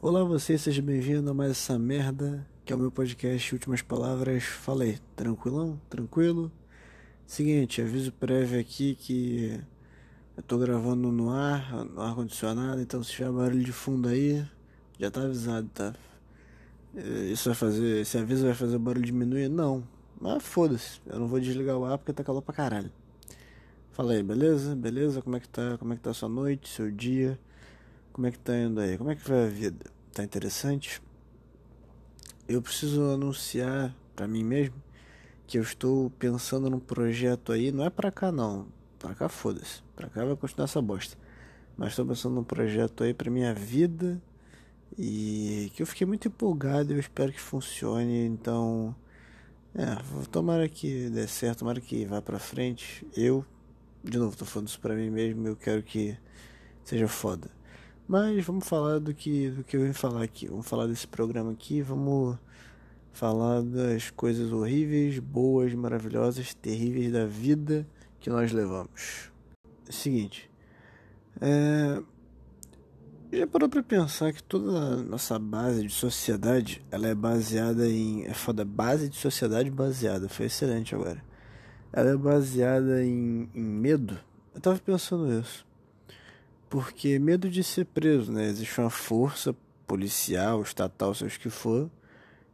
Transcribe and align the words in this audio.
Olá 0.00 0.22
você, 0.22 0.56
seja 0.56 0.80
bem-vindo 0.80 1.28
a 1.28 1.34
mais 1.34 1.50
essa 1.50 1.76
merda 1.76 2.46
que 2.64 2.72
é 2.72 2.76
o 2.76 2.78
meu 2.78 2.88
podcast 2.88 3.52
Últimas 3.52 3.82
Palavras. 3.82 4.44
Falei, 4.44 5.00
tranquilão? 5.16 5.80
Tranquilo? 5.90 6.52
Seguinte, 7.26 7.82
aviso 7.82 8.12
prévio 8.12 8.60
aqui 8.60 8.94
que 8.94 9.60
eu 10.36 10.42
tô 10.44 10.56
gravando 10.56 11.10
no 11.10 11.30
ar, 11.30 11.84
no 11.84 12.00
ar 12.00 12.14
condicionado, 12.14 12.80
então 12.80 13.02
se 13.02 13.10
tiver 13.10 13.32
barulho 13.32 13.64
de 13.64 13.72
fundo 13.72 14.08
aí, 14.08 14.46
já 15.00 15.10
tá 15.10 15.22
avisado, 15.22 15.68
tá? 15.74 15.92
Eh, 16.94 17.32
isso 17.32 17.48
vai 17.48 17.56
fazer, 17.56 18.02
esse 18.02 18.16
aviso 18.16 18.44
vai 18.44 18.54
fazer 18.54 18.76
o 18.76 18.78
barulho 18.78 19.04
diminuir? 19.04 19.48
Não, 19.48 19.82
mas 20.20 20.44
foda-se, 20.44 21.00
eu 21.06 21.18
não 21.18 21.26
vou 21.26 21.40
desligar 21.40 21.76
o 21.76 21.84
ar 21.84 21.98
porque 21.98 22.12
tá 22.12 22.22
calor 22.22 22.40
pra 22.40 22.54
caralho. 22.54 22.92
Fala 23.90 24.12
aí, 24.12 24.22
beleza? 24.22 24.76
Beleza? 24.76 25.20
Como 25.20 25.34
é 25.36 25.40
que 25.40 25.48
tá? 25.48 25.76
Como 25.76 25.92
é 25.92 25.96
que 25.96 26.02
tá 26.02 26.10
a 26.10 26.14
sua 26.14 26.28
noite, 26.28 26.68
seu 26.68 26.88
dia? 26.88 27.36
Como 28.18 28.26
é 28.26 28.32
que 28.32 28.38
tá 28.40 28.58
indo 28.58 28.80
aí? 28.80 28.98
Como 28.98 29.12
é 29.12 29.14
que 29.14 29.28
vai 29.28 29.44
a 29.44 29.48
vida? 29.48 29.86
Tá 30.12 30.24
interessante? 30.24 31.00
Eu 32.48 32.60
preciso 32.60 33.12
anunciar 33.12 33.94
para 34.16 34.26
mim 34.26 34.42
mesmo 34.42 34.74
que 35.46 35.56
eu 35.56 35.62
estou 35.62 36.10
pensando 36.18 36.68
num 36.68 36.80
projeto 36.80 37.52
aí, 37.52 37.70
não 37.70 37.84
é 37.84 37.90
para 37.90 38.10
cá 38.10 38.32
não, 38.32 38.66
para 38.98 39.14
cá 39.14 39.28
foda-se, 39.28 39.84
para 39.94 40.08
cá 40.08 40.24
vai 40.24 40.34
continuar 40.34 40.64
essa 40.64 40.82
bosta. 40.82 41.16
Mas 41.76 41.90
estou 41.90 42.04
pensando 42.04 42.34
num 42.34 42.42
projeto 42.42 43.04
aí 43.04 43.14
para 43.14 43.30
minha 43.30 43.54
vida 43.54 44.20
e 44.98 45.70
que 45.76 45.82
eu 45.82 45.86
fiquei 45.86 46.04
muito 46.04 46.26
empolgado, 46.26 46.92
eu 46.92 46.98
espero 46.98 47.32
que 47.32 47.40
funcione, 47.40 48.26
então 48.26 48.96
é, 49.76 49.94
tomara 50.32 50.68
que 50.68 51.08
dê 51.08 51.28
certo, 51.28 51.60
tomara 51.60 51.80
que 51.80 52.04
vá 52.04 52.20
para 52.20 52.40
frente. 52.40 53.06
Eu, 53.16 53.46
de 54.02 54.18
novo, 54.18 54.36
tô 54.36 54.44
falando 54.44 54.66
isso 54.66 54.80
para 54.80 54.96
mim 54.96 55.08
mesmo, 55.08 55.46
eu 55.46 55.54
quero 55.54 55.84
que 55.84 56.18
seja 56.82 57.06
foda. 57.06 57.56
Mas 58.08 58.42
vamos 58.42 58.66
falar 58.66 58.98
do 58.98 59.12
que, 59.12 59.50
do 59.50 59.62
que 59.62 59.76
eu 59.76 59.82
vim 59.82 59.92
falar 59.92 60.22
aqui. 60.22 60.46
Vamos 60.46 60.66
falar 60.66 60.86
desse 60.86 61.06
programa 61.06 61.52
aqui. 61.52 61.82
Vamos 61.82 62.38
falar 63.12 63.60
das 63.60 64.08
coisas 64.08 64.50
horríveis, 64.50 65.18
boas, 65.18 65.74
maravilhosas, 65.74 66.54
terríveis 66.54 67.12
da 67.12 67.26
vida 67.26 67.86
que 68.18 68.30
nós 68.30 68.50
levamos. 68.50 69.30
É 69.86 69.92
seguinte. 69.92 70.50
É... 71.38 72.02
Já 73.30 73.46
parou 73.46 73.68
pra 73.68 73.82
pensar 73.82 74.32
que 74.32 74.42
toda 74.42 74.70
a 74.70 74.96
nossa 74.96 75.38
base 75.38 75.86
de 75.86 75.92
sociedade 75.92 76.82
ela 76.90 77.08
é 77.08 77.14
baseada 77.14 77.86
em. 77.86 78.24
É 78.24 78.32
foda, 78.32 78.64
base 78.64 79.10
de 79.10 79.16
sociedade 79.16 79.70
baseada. 79.70 80.30
Foi 80.30 80.46
excelente 80.46 80.94
agora. 80.94 81.22
Ela 81.92 82.12
é 82.12 82.16
baseada 82.16 83.04
em, 83.04 83.50
em 83.54 83.62
medo. 83.62 84.18
Eu 84.54 84.62
tava 84.62 84.78
pensando 84.78 85.30
isso 85.30 85.67
porque 86.68 87.18
medo 87.18 87.48
de 87.48 87.62
ser 87.64 87.86
preso, 87.86 88.32
né? 88.32 88.46
Existe 88.46 88.80
uma 88.80 88.90
força 88.90 89.54
policial, 89.86 90.62
estatal, 90.62 91.14
seja 91.14 91.36
o 91.36 91.40
que 91.40 91.50
for, 91.50 91.90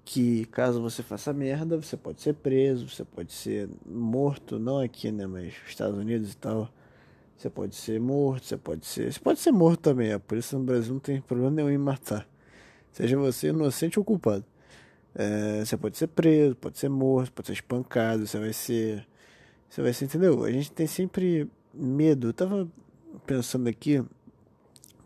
que 0.04 0.44
caso 0.46 0.80
você 0.80 1.02
faça 1.02 1.32
merda, 1.32 1.76
você 1.80 1.96
pode 1.96 2.20
ser 2.22 2.34
preso, 2.34 2.88
você 2.88 3.04
pode 3.04 3.32
ser 3.32 3.68
morto, 3.86 4.58
não 4.58 4.78
aqui, 4.78 5.10
né, 5.10 5.26
mas 5.26 5.54
Estados 5.66 5.98
Unidos 5.98 6.32
e 6.32 6.36
tal. 6.36 6.70
Você 7.36 7.50
pode 7.50 7.74
ser 7.74 8.00
morto, 8.00 8.46
você 8.46 8.56
pode 8.56 8.86
ser. 8.86 9.12
Você 9.12 9.20
pode 9.20 9.40
ser 9.40 9.50
morto 9.50 9.80
também, 9.80 10.12
a 10.12 10.20
polícia 10.20 10.56
no 10.58 10.64
Brasil 10.64 10.94
não 10.94 11.00
tem 11.00 11.20
problema 11.20 11.50
nenhum 11.50 11.70
em 11.70 11.78
matar. 11.78 12.26
Seja 12.92 13.16
você 13.18 13.48
inocente 13.48 13.98
ou 13.98 14.04
culpado. 14.04 14.44
É, 15.14 15.64
você 15.64 15.76
pode 15.76 15.96
ser 15.96 16.08
preso, 16.08 16.56
pode 16.56 16.78
ser 16.78 16.88
morto, 16.88 17.32
pode 17.32 17.46
ser 17.48 17.54
espancado, 17.54 18.26
você 18.26 18.38
vai 18.38 18.52
ser. 18.52 19.06
Você 19.68 19.82
vai 19.82 19.92
ser, 19.92 20.04
entendeu? 20.04 20.44
A 20.44 20.50
gente 20.50 20.70
tem 20.72 20.86
sempre 20.86 21.48
medo. 21.72 22.28
Eu 22.28 22.32
tava 22.32 22.68
pensando 23.26 23.68
aqui, 23.68 24.04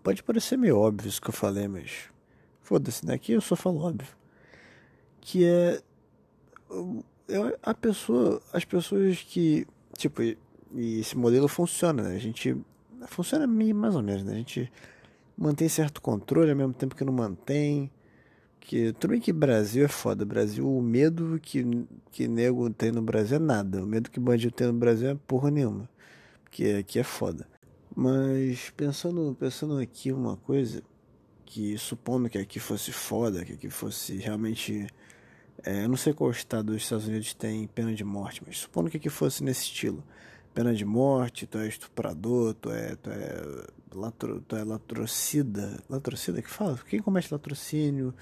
pode 0.02 0.22
parecer 0.22 0.56
meio 0.56 0.78
óbvio 0.78 1.08
isso 1.08 1.20
que 1.20 1.28
eu 1.28 1.34
falei, 1.34 1.68
mas 1.68 2.04
foda-se, 2.62 3.04
né? 3.06 3.18
eu 3.28 3.40
só 3.40 3.56
falo 3.56 3.80
óbvio. 3.80 4.08
Que 5.20 5.44
é 5.44 5.82
a 7.62 7.74
pessoa, 7.74 8.40
as 8.52 8.64
pessoas 8.64 9.18
que, 9.18 9.66
tipo, 9.96 10.22
e 10.22 11.00
esse 11.00 11.16
modelo 11.16 11.48
funciona, 11.48 12.02
né? 12.02 12.16
A 12.16 12.18
gente 12.18 12.56
funciona 13.06 13.46
mais 13.46 13.94
ou 13.94 14.02
menos, 14.02 14.24
né? 14.24 14.32
A 14.32 14.36
gente 14.36 14.70
mantém 15.36 15.68
certo 15.68 16.00
controle 16.00 16.50
ao 16.50 16.56
mesmo 16.56 16.72
tempo 16.72 16.94
que 16.94 17.04
não 17.04 17.12
mantém. 17.12 17.90
Que 18.60 18.92
tudo 18.94 19.12
bem 19.12 19.20
que 19.20 19.32
Brasil 19.32 19.84
é 19.84 19.88
foda. 19.88 20.24
Brasil, 20.24 20.68
o 20.68 20.82
medo 20.82 21.38
que, 21.40 21.64
que 22.10 22.28
nego 22.28 22.68
tem 22.70 22.92
no 22.92 23.00
Brasil 23.00 23.36
é 23.36 23.40
nada. 23.40 23.82
O 23.82 23.86
medo 23.86 24.10
que 24.10 24.20
bandido 24.20 24.52
tem 24.52 24.66
no 24.66 24.74
Brasil 24.74 25.08
é 25.08 25.14
porra 25.14 25.50
nenhuma. 25.50 25.88
Porque 26.44 26.76
aqui 26.80 26.98
é 26.98 27.02
foda. 27.02 27.46
Mas 28.00 28.70
pensando, 28.76 29.36
pensando 29.40 29.76
aqui 29.76 30.12
uma 30.12 30.36
coisa, 30.36 30.80
que 31.44 31.76
supondo 31.76 32.30
que 32.30 32.38
aqui 32.38 32.60
fosse 32.60 32.92
foda, 32.92 33.44
que 33.44 33.54
aqui 33.54 33.68
fosse 33.68 34.18
realmente. 34.18 34.86
É, 35.64 35.82
eu 35.82 35.88
não 35.88 35.96
sei 35.96 36.12
qual 36.12 36.30
estado 36.30 36.66
dos 36.72 36.82
Estados 36.84 37.08
Unidos 37.08 37.34
tem 37.34 37.66
pena 37.66 37.92
de 37.92 38.04
morte, 38.04 38.40
mas 38.46 38.58
supondo 38.58 38.88
que 38.88 38.98
aqui 38.98 39.08
fosse 39.08 39.42
nesse 39.42 39.62
estilo. 39.62 40.04
Pena 40.54 40.72
de 40.72 40.84
morte, 40.84 41.44
tu 41.44 41.58
é 41.58 41.66
estuprador, 41.66 42.54
tu 42.54 42.70
é, 42.70 42.94
tu 42.94 43.10
é, 43.10 43.66
latro, 43.92 44.44
tu 44.46 44.54
é 44.54 44.62
latrocida. 44.62 45.82
Latrocida 45.90 46.40
que 46.40 46.48
fala? 46.48 46.78
Quem 46.88 47.02
comete 47.02 47.32
latrocínio? 47.34 48.14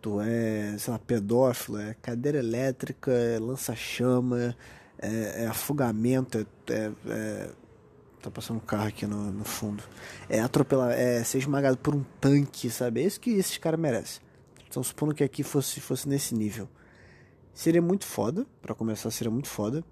Tu 0.00 0.22
é, 0.22 0.74
sei 0.78 0.90
lá, 0.90 0.98
pedófilo, 0.98 1.76
é 1.76 1.92
cadeira 2.00 2.38
elétrica, 2.38 3.12
é 3.12 3.38
lança-chama, 3.38 4.56
é, 4.98 5.44
é 5.44 5.46
afogamento, 5.48 6.38
é, 6.38 6.72
é, 6.72 6.92
é 7.10 7.50
Tá 8.28 8.32
passando 8.32 8.58
um 8.58 8.60
carro 8.60 8.88
aqui 8.88 9.06
no, 9.06 9.32
no 9.32 9.44
fundo. 9.44 9.82
É 10.28 10.40
atropelar, 10.40 10.90
é 10.92 11.24
ser 11.24 11.38
esmagado 11.38 11.78
por 11.78 11.94
um 11.94 12.04
tanque, 12.20 12.68
sabe? 12.68 13.00
É 13.00 13.04
isso 13.04 13.18
que 13.18 13.30
esses 13.30 13.56
caras 13.56 13.80
merecem. 13.80 14.20
Então, 14.68 14.82
supondo 14.82 15.14
que 15.14 15.24
aqui 15.24 15.42
fosse, 15.42 15.80
fosse 15.80 16.06
nesse 16.06 16.34
nível. 16.34 16.68
Seria 17.54 17.80
muito 17.80 18.04
foda, 18.04 18.46
para 18.60 18.74
começar, 18.74 19.10
seria 19.10 19.30
muito 19.30 19.48
foda. 19.48 19.82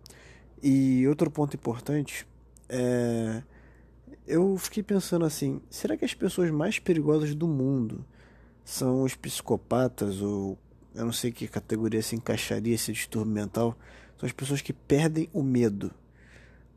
E 0.62 1.08
outro 1.08 1.30
ponto 1.30 1.56
importante 1.56 2.26
é. 2.68 3.42
Eu 4.26 4.56
fiquei 4.58 4.82
pensando 4.82 5.24
assim: 5.24 5.62
será 5.70 5.96
que 5.96 6.04
as 6.04 6.12
pessoas 6.12 6.50
mais 6.50 6.78
perigosas 6.78 7.34
do 7.34 7.48
mundo 7.48 8.04
são 8.64 9.02
os 9.02 9.14
psicopatas 9.14 10.20
ou 10.20 10.58
eu 10.94 11.04
não 11.06 11.12
sei 11.12 11.32
que 11.32 11.48
categoria 11.48 12.02
se 12.02 12.14
encaixaria 12.14 12.74
esse 12.74 12.92
distúrbio 12.92 13.32
mental? 13.32 13.76
São 14.18 14.26
as 14.26 14.32
pessoas 14.32 14.60
que 14.60 14.74
perdem 14.74 15.28
o 15.32 15.42
medo 15.42 15.90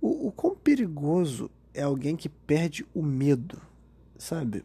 o, 0.02 0.28
o 0.28 0.32
quão 0.32 0.56
perigoso 0.56 1.50
é 1.74 1.82
alguém 1.82 2.16
que 2.16 2.30
perde 2.30 2.86
o 2.94 3.02
medo, 3.02 3.62
sabe? 4.18 4.64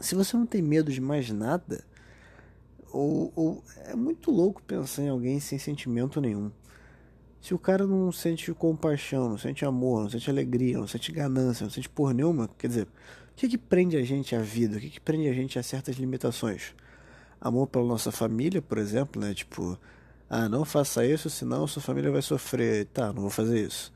Se 0.00 0.14
você 0.14 0.36
não 0.36 0.46
tem 0.46 0.62
medo 0.62 0.92
de 0.92 1.00
mais 1.00 1.30
nada, 1.30 1.84
ou, 2.92 3.32
ou, 3.34 3.64
é 3.86 3.94
muito 3.94 4.30
louco 4.30 4.62
pensar 4.62 5.02
em 5.02 5.08
alguém 5.08 5.40
sem 5.40 5.58
sentimento 5.58 6.20
nenhum. 6.20 6.50
Se 7.40 7.52
o 7.52 7.58
cara 7.58 7.86
não 7.86 8.10
sente 8.12 8.52
compaixão, 8.54 9.28
não 9.28 9.38
sente 9.38 9.64
amor, 9.64 10.02
não 10.02 10.10
sente 10.10 10.30
alegria, 10.30 10.78
não 10.78 10.86
sente 10.86 11.12
ganância, 11.12 11.64
não 11.64 11.70
sente 11.70 11.88
porra 11.88 12.14
nenhuma, 12.14 12.48
quer 12.56 12.68
dizer, 12.68 12.84
o 12.84 13.34
que, 13.36 13.48
que 13.48 13.58
prende 13.58 13.96
a 13.96 14.02
gente 14.02 14.34
à 14.34 14.40
vida? 14.40 14.76
O 14.76 14.80
que, 14.80 14.90
que 14.90 15.00
prende 15.00 15.28
a 15.28 15.32
gente 15.32 15.58
a 15.58 15.62
certas 15.62 15.96
limitações? 15.96 16.74
Amor 17.40 17.66
pela 17.66 17.84
nossa 17.84 18.12
família, 18.12 18.62
por 18.62 18.78
exemplo, 18.78 19.20
né? 19.20 19.34
Tipo, 19.34 19.78
ah, 20.28 20.48
não 20.48 20.64
faça 20.64 21.06
isso, 21.06 21.28
senão 21.30 21.66
sua 21.66 21.82
família 21.82 22.10
vai 22.10 22.22
sofrer. 22.22 22.86
Tá, 22.86 23.12
não 23.12 23.22
vou 23.22 23.30
fazer 23.30 23.66
isso. 23.66 23.92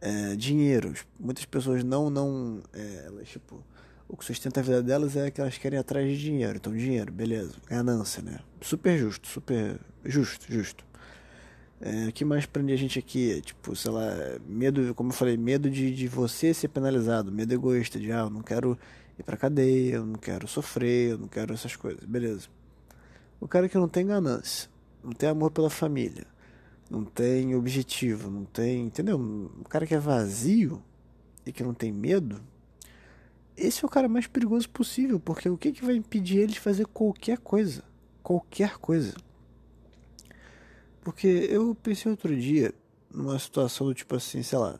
É, 0.00 0.34
dinheiro. 0.34 0.92
Muitas 1.18 1.44
pessoas 1.44 1.84
não, 1.84 2.08
não, 2.10 2.60
é, 2.72 3.04
elas, 3.06 3.28
tipo, 3.28 3.62
o 4.08 4.16
que 4.16 4.24
sustenta 4.24 4.60
a 4.60 4.62
vida 4.62 4.82
delas 4.82 5.16
é 5.16 5.30
que 5.30 5.40
elas 5.40 5.58
querem 5.58 5.78
ir 5.78 5.80
atrás 5.80 6.08
de 6.08 6.18
dinheiro. 6.18 6.56
Então, 6.56 6.76
dinheiro, 6.76 7.12
beleza. 7.12 7.54
Ganância, 7.68 8.22
né? 8.22 8.40
Super 8.60 8.98
justo, 8.98 9.28
super 9.28 9.78
justo, 10.04 10.46
justo. 10.48 10.84
É, 11.80 12.08
o 12.08 12.12
que 12.12 12.24
mais 12.24 12.44
prende 12.44 12.72
a 12.72 12.76
gente 12.76 12.98
aqui? 12.98 13.40
Tipo, 13.40 13.74
sei 13.74 13.90
lá, 13.90 14.10
medo, 14.46 14.94
como 14.94 15.10
eu 15.10 15.14
falei, 15.14 15.36
medo 15.36 15.70
de, 15.70 15.94
de 15.94 16.08
você 16.08 16.52
ser 16.52 16.68
penalizado, 16.68 17.32
medo 17.32 17.54
egoísta, 17.54 17.98
de 17.98 18.12
ah, 18.12 18.20
eu 18.20 18.30
não 18.30 18.42
quero 18.42 18.78
ir 19.18 19.22
pra 19.22 19.36
cadeia, 19.36 19.94
eu 19.96 20.04
não 20.04 20.16
quero 20.18 20.46
sofrer, 20.46 21.12
eu 21.12 21.18
não 21.18 21.28
quero 21.28 21.54
essas 21.54 21.76
coisas, 21.76 22.04
beleza. 22.04 22.48
O 23.40 23.48
cara 23.48 23.68
que 23.68 23.78
não 23.78 23.88
tem 23.88 24.06
ganância, 24.06 24.68
não 25.02 25.12
tem 25.12 25.28
amor 25.28 25.50
pela 25.50 25.70
família, 25.70 26.26
não 26.90 27.04
tem 27.04 27.54
objetivo, 27.54 28.30
não 28.30 28.44
tem. 28.44 28.86
Entendeu? 28.86 29.18
O 29.18 29.68
cara 29.68 29.86
que 29.86 29.94
é 29.94 29.98
vazio 29.98 30.82
e 31.44 31.52
que 31.52 31.62
não 31.62 31.74
tem 31.74 31.92
medo, 31.92 32.40
esse 33.56 33.84
é 33.84 33.86
o 33.86 33.90
cara 33.90 34.08
mais 34.08 34.26
perigoso 34.26 34.68
possível, 34.70 35.20
porque 35.20 35.48
o 35.48 35.58
que, 35.58 35.72
que 35.72 35.84
vai 35.84 35.94
impedir 35.94 36.38
ele 36.38 36.52
de 36.52 36.60
fazer 36.60 36.86
qualquer 36.86 37.38
coisa? 37.38 37.84
Qualquer 38.22 38.78
coisa. 38.78 39.14
Porque 41.02 41.26
eu 41.26 41.74
pensei 41.74 42.10
outro 42.10 42.34
dia 42.34 42.74
numa 43.10 43.38
situação 43.38 43.86
do 43.86 43.94
tipo 43.94 44.14
assim, 44.16 44.42
sei 44.42 44.58
lá, 44.58 44.78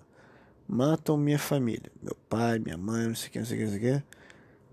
matam 0.69 1.17
minha 1.17 1.39
família, 1.39 1.91
meu 2.03 2.17
pai, 2.29 2.59
minha 2.59 2.79
mãe, 2.79 3.09
não 3.09 3.15
sei 3.15 3.29
o 3.29 3.33
que, 3.33 3.39
não 3.39 3.47
sei 3.47 3.57
o 3.57 3.59
que, 3.59 3.65
não 3.65 3.73
sei 3.73 3.79
o 3.79 3.99
que. 3.99 4.05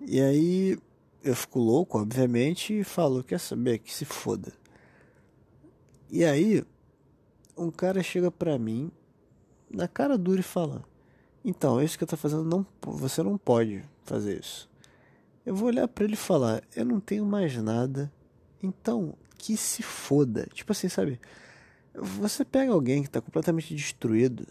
E 0.06 0.22
aí 0.22 0.78
eu 1.24 1.36
fico 1.36 1.60
louco, 1.60 2.00
obviamente, 2.00 2.80
e 2.80 2.84
falo, 2.84 3.24
quer 3.24 3.40
saber, 3.40 3.80
que 3.80 3.94
se 3.94 4.06
foda. 4.06 4.54
E 6.09 6.24
aí, 6.24 6.63
um 7.57 7.69
cara 7.69 8.01
chega 8.01 8.31
pra 8.31 8.57
mim, 8.57 8.92
na 9.69 9.88
cara 9.88 10.18
dura 10.18 10.39
e 10.39 10.44
fala: 10.44 10.83
Então, 11.44 11.81
isso 11.81 11.98
que 11.98 12.04
eu 12.04 12.07
tô 12.07 12.15
fazendo, 12.15 12.44
não, 12.44 12.65
você 12.81 13.21
não 13.21 13.38
pode 13.38 13.83
fazer 14.04 14.39
isso. 14.39 14.69
eu 15.45 15.56
vou 15.56 15.68
olhar 15.68 15.88
para 15.88 16.06
ele 16.06 16.13
e 16.13 16.18
falar: 16.18 16.63
eu 16.75 16.86
não 16.86 17.00
tenho 17.00 17.25
mais 17.25 17.56
nada, 17.57 18.12
então 18.63 19.13
que 19.38 19.57
se 19.57 19.83
foda. 19.83 20.48
Tipo 20.54 20.71
assim, 20.71 20.89
sabe? 20.89 21.19
Você 21.94 22.45
pega 22.45 22.71
alguém 22.71 23.03
que 23.03 23.10
tá 23.10 23.19
completamente 23.19 23.75
destruído 23.75 24.48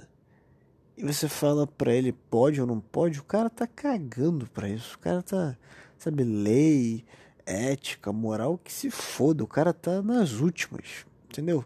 e 0.97 1.05
você 1.05 1.29
fala 1.29 1.67
pra 1.67 1.93
ele 1.93 2.13
pode 2.13 2.61
ou 2.61 2.67
não 2.67 2.81
pode, 2.81 3.21
o 3.21 3.25
cara 3.25 3.51
tá 3.51 3.67
cagando 3.67 4.47
pra 4.49 4.69
isso. 4.69 4.97
O 4.97 4.99
cara 4.99 5.23
tá, 5.23 5.57
sabe, 5.99 6.25
lei, 6.25 7.05
ética, 7.45 8.13
moral, 8.13 8.59
que 8.59 8.73
se 8.73 8.91
foda. 8.91 9.45
O 9.45 9.47
cara 9.47 9.73
tá 9.73 10.03
nas 10.03 10.33
últimas, 10.41 11.07
entendeu? 11.41 11.65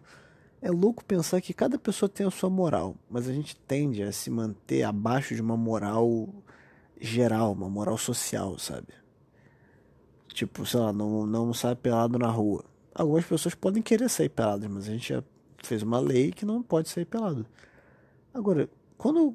É 0.62 0.70
louco 0.70 1.04
pensar 1.04 1.40
que 1.40 1.54
cada 1.54 1.78
pessoa 1.78 2.08
tem 2.08 2.26
a 2.26 2.30
sua 2.30 2.50
moral, 2.50 2.94
mas 3.08 3.28
a 3.28 3.32
gente 3.32 3.56
tende 3.56 4.02
a 4.02 4.12
se 4.12 4.30
manter 4.30 4.82
abaixo 4.82 5.34
de 5.34 5.40
uma 5.40 5.56
moral 5.56 6.28
geral, 7.00 7.52
uma 7.52 7.68
moral 7.68 7.96
social, 7.96 8.58
sabe? 8.58 8.88
Tipo, 10.28 10.66
sei 10.66 10.80
lá, 10.80 10.92
não, 10.92 11.26
não 11.26 11.54
sai 11.54 11.74
pelado 11.74 12.18
na 12.18 12.28
rua. 12.28 12.64
Algumas 12.94 13.24
pessoas 13.24 13.54
podem 13.54 13.82
querer 13.82 14.08
sair 14.10 14.28
peladas, 14.28 14.70
mas 14.70 14.86
a 14.86 14.92
gente 14.92 15.08
já 15.08 15.24
fez 15.62 15.82
uma 15.82 15.98
lei 15.98 16.30
que 16.30 16.44
não 16.44 16.62
pode 16.62 16.88
sair 16.88 17.06
pelado. 17.06 17.46
Agora, 18.34 18.68
quando 18.98 19.34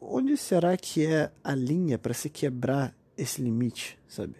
onde 0.00 0.36
será 0.36 0.76
que 0.76 1.06
é 1.06 1.30
a 1.42 1.54
linha 1.54 1.98
para 1.98 2.14
se 2.14 2.28
quebrar 2.28 2.94
esse 3.16 3.40
limite, 3.40 3.98
sabe? 4.06 4.36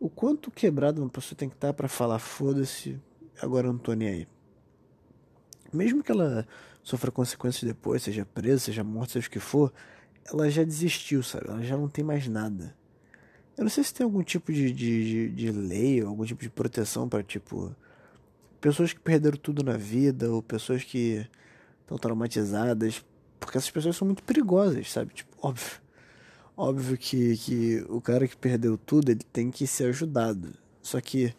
O 0.00 0.08
quanto 0.08 0.50
quebrado 0.50 1.00
uma 1.00 1.08
pessoa 1.08 1.36
tem 1.36 1.48
que 1.48 1.54
estar 1.54 1.72
para 1.72 1.88
falar 1.88 2.18
foda-se, 2.18 3.00
agora 3.40 3.68
eu 3.68 3.72
não 3.72 3.78
tô 3.78 3.92
nem 3.94 4.08
aí. 4.08 4.28
Mesmo 5.74 6.02
que 6.02 6.12
ela 6.12 6.46
sofra 6.82 7.10
consequências 7.10 7.64
depois, 7.64 8.02
seja 8.02 8.24
presa, 8.24 8.64
seja 8.64 8.84
morta, 8.84 9.14
seja 9.14 9.28
o 9.28 9.30
que 9.30 9.40
for, 9.40 9.72
ela 10.24 10.48
já 10.50 10.62
desistiu, 10.62 11.22
sabe? 11.22 11.46
Ela 11.48 11.62
já 11.62 11.76
não 11.76 11.88
tem 11.88 12.04
mais 12.04 12.28
nada. 12.28 12.74
Eu 13.56 13.64
não 13.64 13.70
sei 13.70 13.84
se 13.84 13.94
tem 13.94 14.04
algum 14.04 14.22
tipo 14.22 14.52
de, 14.52 14.72
de, 14.72 15.04
de, 15.04 15.28
de 15.30 15.50
lei 15.52 16.02
ou 16.02 16.08
algum 16.08 16.24
tipo 16.24 16.42
de 16.42 16.50
proteção 16.50 17.08
para, 17.08 17.22
tipo, 17.22 17.74
pessoas 18.60 18.92
que 18.92 19.00
perderam 19.00 19.36
tudo 19.36 19.62
na 19.62 19.76
vida 19.76 20.30
ou 20.30 20.42
pessoas 20.42 20.82
que 20.82 21.26
estão 21.82 21.98
traumatizadas, 21.98 23.04
porque 23.38 23.58
essas 23.58 23.70
pessoas 23.70 23.96
são 23.96 24.06
muito 24.06 24.22
perigosas, 24.22 24.90
sabe? 24.90 25.14
Tipo, 25.14 25.36
óbvio. 25.40 25.82
Óbvio 26.56 26.96
que, 26.96 27.36
que 27.36 27.84
o 27.88 28.00
cara 28.00 28.26
que 28.26 28.36
perdeu 28.36 28.78
tudo, 28.78 29.10
ele 29.10 29.24
tem 29.32 29.50
que 29.50 29.66
ser 29.66 29.88
ajudado. 29.88 30.54
Só 30.80 31.00
que, 31.00 31.34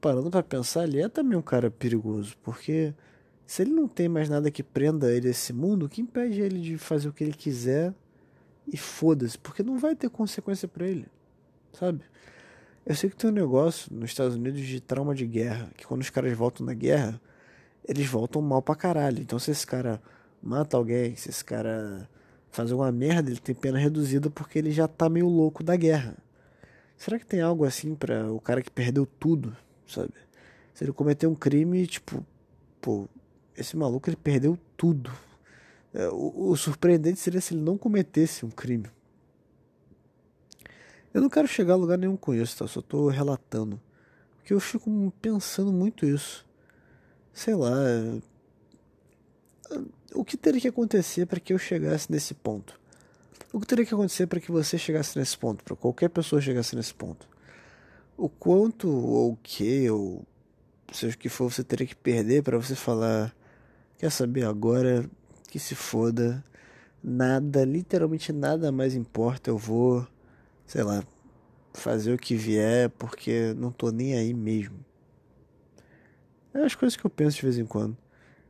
parando 0.00 0.30
para 0.30 0.42
pensar, 0.42 0.84
ele 0.84 1.00
é 1.00 1.08
também 1.08 1.38
um 1.38 1.42
cara 1.42 1.70
perigoso, 1.70 2.36
porque 2.42 2.92
se 3.52 3.62
ele 3.62 3.72
não 3.72 3.86
tem 3.86 4.08
mais 4.08 4.28
nada 4.28 4.50
que 4.50 4.62
prenda 4.62 5.12
ele 5.12 5.28
a 5.28 5.30
esse 5.30 5.52
mundo, 5.52 5.84
o 5.84 5.88
que 5.88 6.00
impede 6.00 6.40
ele 6.40 6.58
de 6.58 6.78
fazer 6.78 7.08
o 7.08 7.12
que 7.12 7.22
ele 7.22 7.34
quiser 7.34 7.92
e 8.66 8.78
foda-se, 8.78 9.38
porque 9.38 9.62
não 9.62 9.78
vai 9.78 9.94
ter 9.94 10.08
consequência 10.08 10.66
para 10.66 10.86
ele 10.86 11.06
sabe? 11.72 12.02
Eu 12.84 12.94
sei 12.94 13.10
que 13.10 13.16
tem 13.16 13.30
um 13.30 13.32
negócio 13.32 13.92
nos 13.94 14.10
Estados 14.10 14.36
Unidos 14.36 14.60
de 14.60 14.80
trauma 14.80 15.14
de 15.14 15.26
guerra, 15.26 15.70
que 15.76 15.86
quando 15.86 16.00
os 16.00 16.10
caras 16.10 16.36
voltam 16.36 16.64
da 16.64 16.74
guerra, 16.74 17.20
eles 17.86 18.06
voltam 18.06 18.42
mal 18.42 18.60
pra 18.60 18.74
caralho. 18.74 19.20
Então 19.20 19.38
se 19.38 19.50
esse 19.50 19.66
cara 19.66 20.02
mata 20.42 20.76
alguém, 20.76 21.14
se 21.16 21.28
esse 21.28 21.44
cara 21.44 22.08
faz 22.50 22.70
alguma 22.70 22.90
merda, 22.90 23.30
ele 23.30 23.40
tem 23.40 23.54
pena 23.54 23.78
reduzida 23.78 24.30
porque 24.30 24.58
ele 24.58 24.72
já 24.72 24.88
tá 24.88 25.08
meio 25.08 25.28
louco 25.28 25.62
da 25.62 25.76
guerra. 25.76 26.16
Será 26.96 27.18
que 27.18 27.26
tem 27.26 27.40
algo 27.40 27.64
assim 27.64 27.94
para 27.94 28.32
o 28.32 28.40
cara 28.40 28.62
que 28.62 28.70
perdeu 28.70 29.06
tudo, 29.06 29.56
sabe? 29.86 30.14
Se 30.74 30.84
ele 30.84 30.92
cometeu 30.92 31.30
um 31.30 31.34
crime, 31.34 31.86
tipo, 31.86 32.24
pô, 32.80 33.08
esse 33.56 33.76
maluco 33.76 34.08
ele 34.08 34.16
perdeu 34.16 34.58
tudo. 34.76 35.12
É, 35.94 36.08
o, 36.08 36.50
o 36.50 36.56
surpreendente 36.56 37.20
seria 37.20 37.40
se 37.40 37.54
ele 37.54 37.62
não 37.62 37.76
cometesse 37.76 38.44
um 38.44 38.50
crime. 38.50 38.88
Eu 41.12 41.20
não 41.20 41.28
quero 41.28 41.46
chegar 41.46 41.74
a 41.74 41.76
lugar 41.76 41.98
nenhum 41.98 42.16
com 42.16 42.34
isso, 42.34 42.56
tá? 42.56 42.66
Só 42.66 42.80
tô 42.80 43.08
relatando. 43.08 43.80
Porque 44.38 44.54
eu 44.54 44.60
fico 44.60 45.12
pensando 45.20 45.72
muito 45.72 46.06
isso. 46.06 46.46
Sei 47.32 47.54
lá. 47.54 47.70
O 50.14 50.24
que 50.24 50.36
teria 50.36 50.60
que 50.60 50.68
acontecer 50.68 51.26
para 51.26 51.38
que 51.38 51.52
eu 51.52 51.58
chegasse 51.58 52.10
nesse 52.10 52.34
ponto? 52.34 52.80
O 53.52 53.60
que 53.60 53.66
teria 53.66 53.84
que 53.84 53.92
acontecer 53.92 54.26
para 54.26 54.40
que 54.40 54.50
você 54.50 54.78
chegasse 54.78 55.18
nesse 55.18 55.36
ponto? 55.36 55.62
Para 55.62 55.76
qualquer 55.76 56.08
pessoa 56.08 56.40
chegasse 56.40 56.74
nesse 56.74 56.94
ponto? 56.94 57.28
O 58.16 58.28
quanto 58.28 58.88
ou 58.88 59.32
o 59.32 59.38
que, 59.42 59.88
ou 59.90 60.24
seja 60.92 61.14
o 61.14 61.18
que 61.18 61.28
for, 61.28 61.52
você 61.52 61.62
teria 61.62 61.86
que 61.86 61.94
perder 61.94 62.42
para 62.42 62.56
você 62.56 62.74
falar: 62.74 63.34
Quer 64.02 64.10
saber 64.10 64.44
agora? 64.44 65.08
Que 65.48 65.60
se 65.60 65.76
foda. 65.76 66.44
Nada, 67.00 67.64
literalmente 67.64 68.32
nada 68.32 68.72
mais 68.72 68.96
importa. 68.96 69.48
Eu 69.48 69.56
vou 69.56 70.04
sei 70.66 70.82
lá, 70.82 71.04
fazer 71.72 72.12
o 72.12 72.18
que 72.18 72.34
vier 72.34 72.90
porque 72.90 73.54
não 73.56 73.70
tô 73.70 73.92
nem 73.92 74.14
aí 74.14 74.34
mesmo. 74.34 74.84
É 76.52 76.64
as 76.64 76.74
coisas 76.74 76.96
que 76.96 77.06
eu 77.06 77.10
penso 77.10 77.36
de 77.36 77.42
vez 77.42 77.58
em 77.58 77.64
quando. 77.64 77.96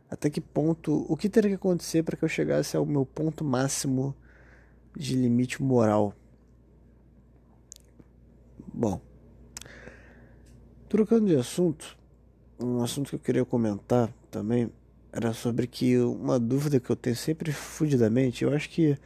Até 0.08 0.30
que 0.30 0.40
ponto, 0.40 1.04
o 1.06 1.18
que 1.18 1.28
teria 1.28 1.50
que 1.50 1.56
acontecer 1.56 2.02
para 2.02 2.16
que 2.16 2.24
eu 2.24 2.28
chegasse 2.30 2.74
ao 2.74 2.86
meu 2.86 3.04
ponto 3.04 3.44
máximo 3.44 4.16
de 4.96 5.14
limite 5.16 5.62
moral? 5.62 6.14
Bom, 8.72 9.02
trocando 10.88 11.26
de 11.26 11.36
assunto, 11.36 11.94
um 12.58 12.82
assunto 12.82 13.10
que 13.10 13.16
eu 13.16 13.20
queria 13.20 13.44
comentar 13.44 14.10
também 14.30 14.72
era 15.12 15.32
sobre 15.32 15.66
que 15.66 15.98
uma 15.98 16.40
dúvida 16.40 16.80
que 16.80 16.90
eu 16.90 16.96
tenho 16.96 17.16
sempre 17.16 17.52
fudidamente, 17.52 18.44
eu 18.44 18.52
acho 18.52 18.68
que 18.70 18.96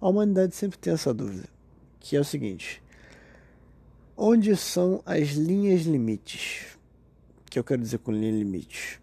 a 0.00 0.08
humanidade 0.08 0.54
sempre 0.54 0.78
tem 0.78 0.92
essa 0.92 1.12
dúvida 1.12 1.56
que 2.08 2.16
é 2.16 2.20
o 2.20 2.24
seguinte: 2.24 2.82
onde 4.16 4.56
são 4.56 5.02
as 5.04 5.30
linhas 5.30 5.82
limites? 5.82 6.76
O 7.40 7.50
que 7.50 7.58
eu 7.58 7.64
quero 7.64 7.82
dizer 7.82 7.98
com 7.98 8.12
linha 8.12 8.30
limite? 8.30 9.00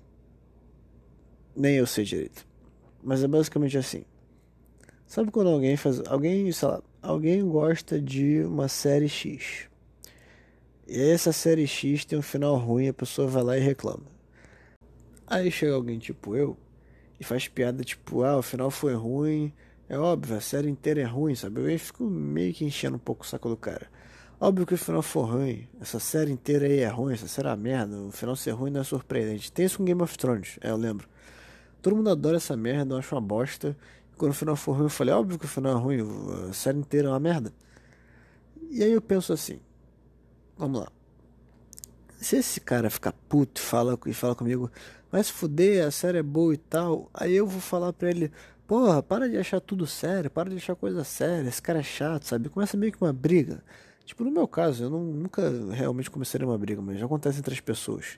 Nem 1.56 1.76
eu 1.76 1.86
sei 1.86 2.06
direito. 2.06 2.48
Mas 3.04 3.24
é 3.24 3.28
basicamente 3.28 3.78
assim. 3.78 4.06
Sabe 5.06 5.32
quando 5.32 5.50
alguém 5.50 5.76
faz. 5.76 6.02
Alguém, 6.08 6.52
sei 6.52 6.68
lá, 6.68 6.82
alguém 7.02 7.46
gosta 7.48 8.00
de 8.02 8.44
uma 8.44 8.68
série 8.68 9.10
X. 9.10 9.68
E 10.88 11.00
essa 11.00 11.32
série 11.32 11.68
X 11.68 12.06
tem 12.06 12.18
um 12.18 12.22
final 12.22 12.56
ruim, 12.56 12.88
a 12.88 12.94
pessoa 12.94 13.28
vai 13.28 13.44
lá 13.44 13.58
e 13.58 13.62
reclama. 13.62 14.04
Aí 15.28 15.50
chega 15.52 15.74
alguém 15.74 16.00
tipo 16.00 16.36
eu 16.36 16.58
e 17.20 17.24
faz 17.24 17.48
piada 17.48 17.84
tipo, 17.84 18.24
ah, 18.24 18.38
o 18.38 18.42
final 18.42 18.70
foi 18.70 18.94
ruim, 18.94 19.54
é 19.88 19.98
óbvio, 19.98 20.36
a 20.38 20.42
série 20.42 20.70
inteira 20.70 21.02
é 21.02 21.06
ruim, 21.06 21.36
sabe? 21.36 21.62
Eu 21.74 21.80
fico 21.80 22.04
meio 22.04 22.54
que 22.54 22.66
enchendo 22.66 22.96
um 22.96 23.00
pouco 23.00 23.24
o 23.24 23.28
saco 23.28 23.50
do 23.50 23.58
cara. 23.58 23.88
Óbvio 24.40 24.66
que 24.66 24.74
o 24.74 24.78
final 24.78 25.02
for 25.02 25.24
ruim, 25.24 25.68
essa 25.80 26.00
série 26.00 26.32
inteira 26.32 26.66
aí 26.66 26.80
é 26.80 26.90
ruim, 26.90 27.14
essa 27.14 27.28
série 27.28 27.48
é 27.48 27.56
merda, 27.56 27.98
o 27.98 28.12
final 28.12 28.36
ser 28.36 28.52
ruim 28.52 28.72
não 28.72 28.82
é 28.82 28.84
surpreendente. 28.84 29.52
Tem 29.52 29.66
isso 29.66 29.78
com 29.78 29.86
Game 29.86 30.02
of 30.02 30.18
Thrones, 30.18 30.58
é, 30.62 30.70
eu 30.72 30.76
lembro. 30.76 31.08
Todo 31.82 31.96
mundo 31.96 32.10
adora 32.10 32.38
essa 32.38 32.56
merda, 32.58 32.96
eu 32.96 33.00
acho 33.00 33.16
uma 33.16 33.22
bosta. 33.22 33.78
E 34.12 34.16
quando 34.18 34.32
o 34.32 34.36
final 34.36 34.56
for 34.56 34.74
ruim, 34.74 34.86
eu 34.86 34.90
falei, 34.90 35.14
óbvio 35.14 35.40
que 35.40 35.46
o 35.46 35.48
final 35.48 35.78
é 35.78 35.80
ruim, 35.80 36.00
a 36.50 36.54
série 36.54 36.78
inteira 36.80 37.08
é 37.08 37.12
uma 37.12 37.20
merda. 37.20 37.54
E 38.70 38.84
aí 38.84 38.92
eu 38.92 39.02
penso 39.02 39.32
assim, 39.32 39.60
vamos 40.58 40.82
lá. 40.82 40.92
Se 42.24 42.38
esse 42.38 42.62
cara 42.62 42.90
ficar 42.90 43.12
puto 43.12 43.62
e 43.62 43.64
fala, 43.64 44.00
e 44.06 44.14
fala 44.14 44.36
comigo, 44.36 44.72
se 45.24 45.32
fuder, 45.32 45.86
a 45.86 45.92
série 45.92 46.20
é 46.20 46.24
boa 46.24 46.54
e 46.54 46.58
tal, 46.58 47.10
aí 47.14 47.34
eu 47.34 47.46
vou 47.46 47.60
falar 47.60 47.92
pra 47.94 48.10
ele, 48.10 48.32
Porra, 48.66 49.04
para 49.04 49.30
de 49.30 49.38
achar 49.38 49.60
tudo 49.60 49.86
sério, 49.86 50.32
para 50.32 50.50
de 50.50 50.56
achar 50.56 50.76
coisa 50.76 51.04
séria, 51.04 51.48
esse 51.48 51.62
cara 51.62 51.80
é 51.80 51.84
chato, 51.84 52.24
sabe? 52.24 52.50
Começa 52.50 52.78
meio 52.78 52.92
que 52.92 53.02
uma 53.02 53.12
briga. 53.12 53.62
Tipo, 54.06 54.24
no 54.24 54.32
meu 54.32 54.48
caso, 54.48 54.86
eu 54.86 54.90
não, 54.90 55.04
nunca 55.04 55.42
realmente 55.72 56.10
começaria 56.10 56.48
uma 56.48 56.58
briga, 56.58 56.82
mas 56.82 56.98
já 56.98 57.06
acontece 57.06 57.40
entre 57.40 57.54
as 57.54 57.60
pessoas. 57.60 58.18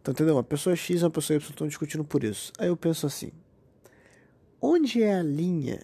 Então, 0.00 0.12
entendeu? 0.12 0.36
Uma 0.36 0.44
pessoa 0.44 0.76
X 0.76 1.00
e 1.00 1.04
uma 1.04 1.10
pessoa 1.10 1.36
Y 1.36 1.50
estão 1.50 1.66
discutindo 1.66 2.04
por 2.04 2.22
isso. 2.22 2.52
Aí 2.56 2.68
eu 2.68 2.76
penso 2.76 3.06
assim: 3.06 3.32
onde 4.60 5.02
é 5.02 5.16
a 5.16 5.22
linha 5.22 5.80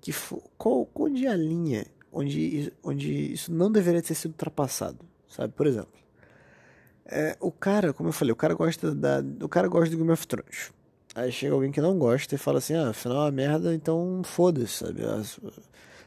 que 0.00 0.12
qual, 0.58 0.88
onde 0.94 1.26
é 1.26 1.30
a 1.30 1.36
linha 1.36 1.86
onde, 2.12 2.72
onde 2.82 3.32
isso 3.32 3.52
não 3.52 3.70
deveria 3.70 4.02
ter 4.02 4.14
sido 4.14 4.32
ultrapassado, 4.32 4.98
sabe? 5.28 5.54
Por 5.54 5.66
exemplo, 5.66 6.01
é, 7.06 7.36
o 7.40 7.50
cara, 7.50 7.92
como 7.92 8.08
eu 8.08 8.12
falei, 8.12 8.32
o 8.32 8.36
cara 8.36 8.54
gosta 8.54 8.94
da, 8.94 9.22
o 9.42 9.48
cara 9.48 9.68
gosta 9.68 9.90
do 9.90 9.98
Game 9.98 10.10
of 10.10 10.26
Thrones. 10.26 10.72
Aí 11.14 11.30
chega 11.30 11.54
alguém 11.54 11.70
que 11.70 11.80
não 11.80 11.98
gosta 11.98 12.34
e 12.34 12.38
fala 12.38 12.58
assim, 12.58 12.74
ah, 12.74 12.90
afinal 12.90 13.18
é 13.18 13.20
uma 13.22 13.30
merda, 13.30 13.74
então 13.74 14.22
foda-se, 14.24 14.78
sabe? 14.78 15.02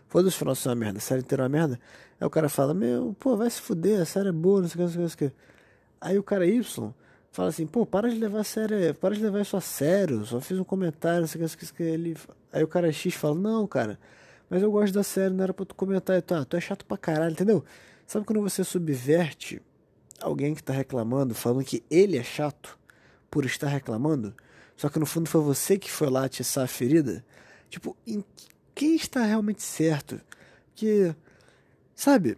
Foda-se 0.08 0.36
o 0.36 0.40
final 0.40 0.56
ser 0.56 0.70
uma 0.70 0.76
merda, 0.76 0.98
a 0.98 1.02
série 1.02 1.22
inteira 1.22 1.44
é 1.44 1.46
uma 1.46 1.50
merda. 1.50 1.80
Aí 2.20 2.26
o 2.26 2.30
cara 2.30 2.50
fala, 2.50 2.74
meu, 2.74 3.16
pô, 3.20 3.36
vai 3.36 3.50
se 3.50 3.62
fuder, 3.62 4.02
a 4.02 4.06
série 4.06 4.30
é 4.30 4.32
boa, 4.32 4.62
não 4.62 4.68
sei 4.68 4.76
o 4.76 4.78
que, 4.78 4.82
não 4.84 4.90
sei 4.90 4.96
o 4.96 4.98
que, 4.98 5.02
não 5.02 5.10
sei 5.10 5.28
o 5.28 5.32
que. 5.32 5.38
Aí 6.02 6.20
o 6.20 6.24
cara 6.24 6.46
Y 6.48 6.94
fala 7.32 7.50
assim, 7.50 7.68
pô, 7.68 7.86
para 7.86 8.10
de 8.10 8.18
levar 8.18 8.40
a 8.40 8.44
série, 8.44 8.94
para 8.94 9.14
de 9.14 9.22
levar 9.22 9.42
isso 9.42 9.58
a 9.58 9.62
sério, 9.62 10.26
só 10.26 10.40
fiz 10.40 10.58
um 10.58 10.64
comentário, 10.64 11.22
não 11.22 11.28
sei 11.28 11.36
o 11.36 11.40
que, 11.40 11.42
não 11.42 11.50
sei 11.50 11.70
o 11.70 11.74
que, 11.76 11.84
ele... 11.84 12.18
Aí 12.52 12.64
o 12.64 12.68
cara 12.68 12.92
X 12.92 13.14
fala, 13.14 13.36
não, 13.36 13.68
cara, 13.68 14.00
mas 14.50 14.64
eu 14.64 14.72
gosto 14.72 14.94
da 14.94 15.04
série, 15.04 15.34
não 15.34 15.44
era 15.44 15.54
pra 15.54 15.66
tu 15.66 15.76
comentar, 15.76 16.18
e 16.18 16.22
tu, 16.22 16.34
ah, 16.34 16.46
tu 16.46 16.56
é 16.56 16.62
chato 16.62 16.86
pra 16.86 16.98
caralho, 16.98 17.34
entendeu? 17.34 17.64
Sabe 18.08 18.26
quando 18.26 18.42
você 18.42 18.64
subverte 18.64 19.62
alguém 20.22 20.54
que 20.56 20.64
tá 20.64 20.74
reclamando, 20.74 21.34
falando 21.34 21.64
que 21.64 21.84
ele 21.90 22.18
é 22.18 22.24
chato 22.24 22.78
por 23.30 23.46
estar 23.46 23.68
reclamando? 23.68 24.34
Só 24.76 24.90
que 24.90 25.00
no 25.00 25.06
fundo 25.06 25.30
foi 25.30 25.42
você 25.42 25.78
que 25.78 25.92
foi 25.92 26.10
lá 26.10 26.26
atiçar 26.26 26.64
a 26.64 26.68
ferida. 26.68 27.26
Tipo, 27.70 27.96
em 28.06 28.24
quem 28.74 28.96
está 28.96 29.24
realmente 29.24 29.64
certo? 29.64 30.20
Que, 30.76 31.16
sabe, 31.96 32.38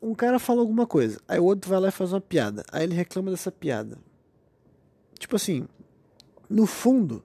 um 0.00 0.14
cara 0.14 0.38
fala 0.38 0.60
alguma 0.60 0.86
coisa, 0.86 1.20
aí 1.26 1.38
o 1.38 1.44
outro 1.44 1.70
vai 1.70 1.80
lá 1.80 1.88
e 1.88 1.92
faz 1.92 2.12
uma 2.12 2.20
piada, 2.20 2.64
aí 2.70 2.84
ele 2.84 2.94
reclama 2.94 3.30
dessa 3.30 3.50
piada. 3.50 3.98
Tipo 5.18 5.36
assim, 5.36 5.66
no 6.48 6.66
fundo, 6.66 7.24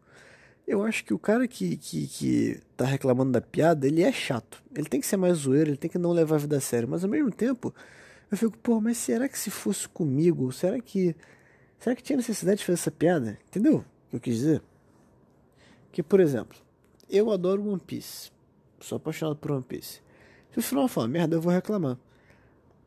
eu 0.70 0.84
acho 0.84 1.04
que 1.04 1.14
o 1.14 1.20
cara 1.20 1.48
que, 1.48 1.76
que, 1.78 2.08
que 2.08 2.60
tá 2.78 2.86
reclamando 2.86 3.32
da 3.32 3.42
piada, 3.42 3.88
ele 3.88 4.04
é 4.04 4.12
chato. 4.12 4.64
Ele 4.76 4.88
tem 4.88 5.02
que 5.02 5.08
ser 5.08 5.18
mais 5.18 5.40
zoeiro, 5.40 5.72
ele 5.72 5.78
tem 5.78 5.90
que 5.90 5.98
não 5.98 6.12
levar 6.12 6.36
a 6.36 6.40
vida 6.40 6.58
a 6.58 6.62
sério. 6.62 6.88
Mas 6.88 7.04
ao 7.04 7.10
mesmo 7.10 7.32
tempo, 7.32 7.74
eu 8.32 8.38
fico, 8.38 8.58
pô, 8.58 8.80
mas 8.80 8.98
será 8.98 9.28
que 9.28 9.38
se 9.38 9.50
fosse 9.50 9.88
comigo, 9.88 10.52
será 10.52 10.80
que. 10.80 11.16
Será 11.80 11.96
que 11.96 12.04
tinha 12.04 12.18
necessidade 12.18 12.60
de 12.60 12.66
fazer 12.66 12.80
essa 12.80 12.92
piada? 12.92 13.40
Entendeu 13.48 13.78
o 13.78 14.10
que 14.10 14.16
eu 14.18 14.20
quis 14.20 14.36
dizer? 14.36 14.62
Que, 15.92 16.04
por 16.04 16.20
exemplo, 16.20 16.58
eu 17.10 17.32
adoro 17.32 17.68
One 17.68 17.80
Piece. 17.80 18.32
Sou 18.80 18.98
apaixonado 18.98 19.38
por 19.38 19.52
One 19.52 19.64
Piece. 19.64 20.02
Se 20.52 20.60
o 20.60 20.62
final 20.62 20.90
uma 20.96 21.08
merda, 21.08 21.36
eu 21.36 21.42
vou 21.42 21.52
reclamar. 21.52 21.98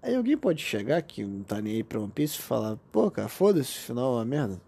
Aí 0.03 0.15
alguém 0.15 0.37
pode 0.37 0.63
chegar 0.63 1.01
que 1.03 1.25
não 1.25 1.43
tá 1.43 1.61
nem 1.61 1.77
aí 1.77 1.85
pra 1.85 2.01
One 2.01 2.11
Piece 2.13 2.39
e 2.39 2.43
falar, 2.43 2.77
pô, 2.91 3.11
cara, 3.11 3.29
foda-se, 3.29 3.79
o 3.79 3.81
final 3.81 4.13
é 4.13 4.17
uma 4.17 4.25
merda. 4.25 4.61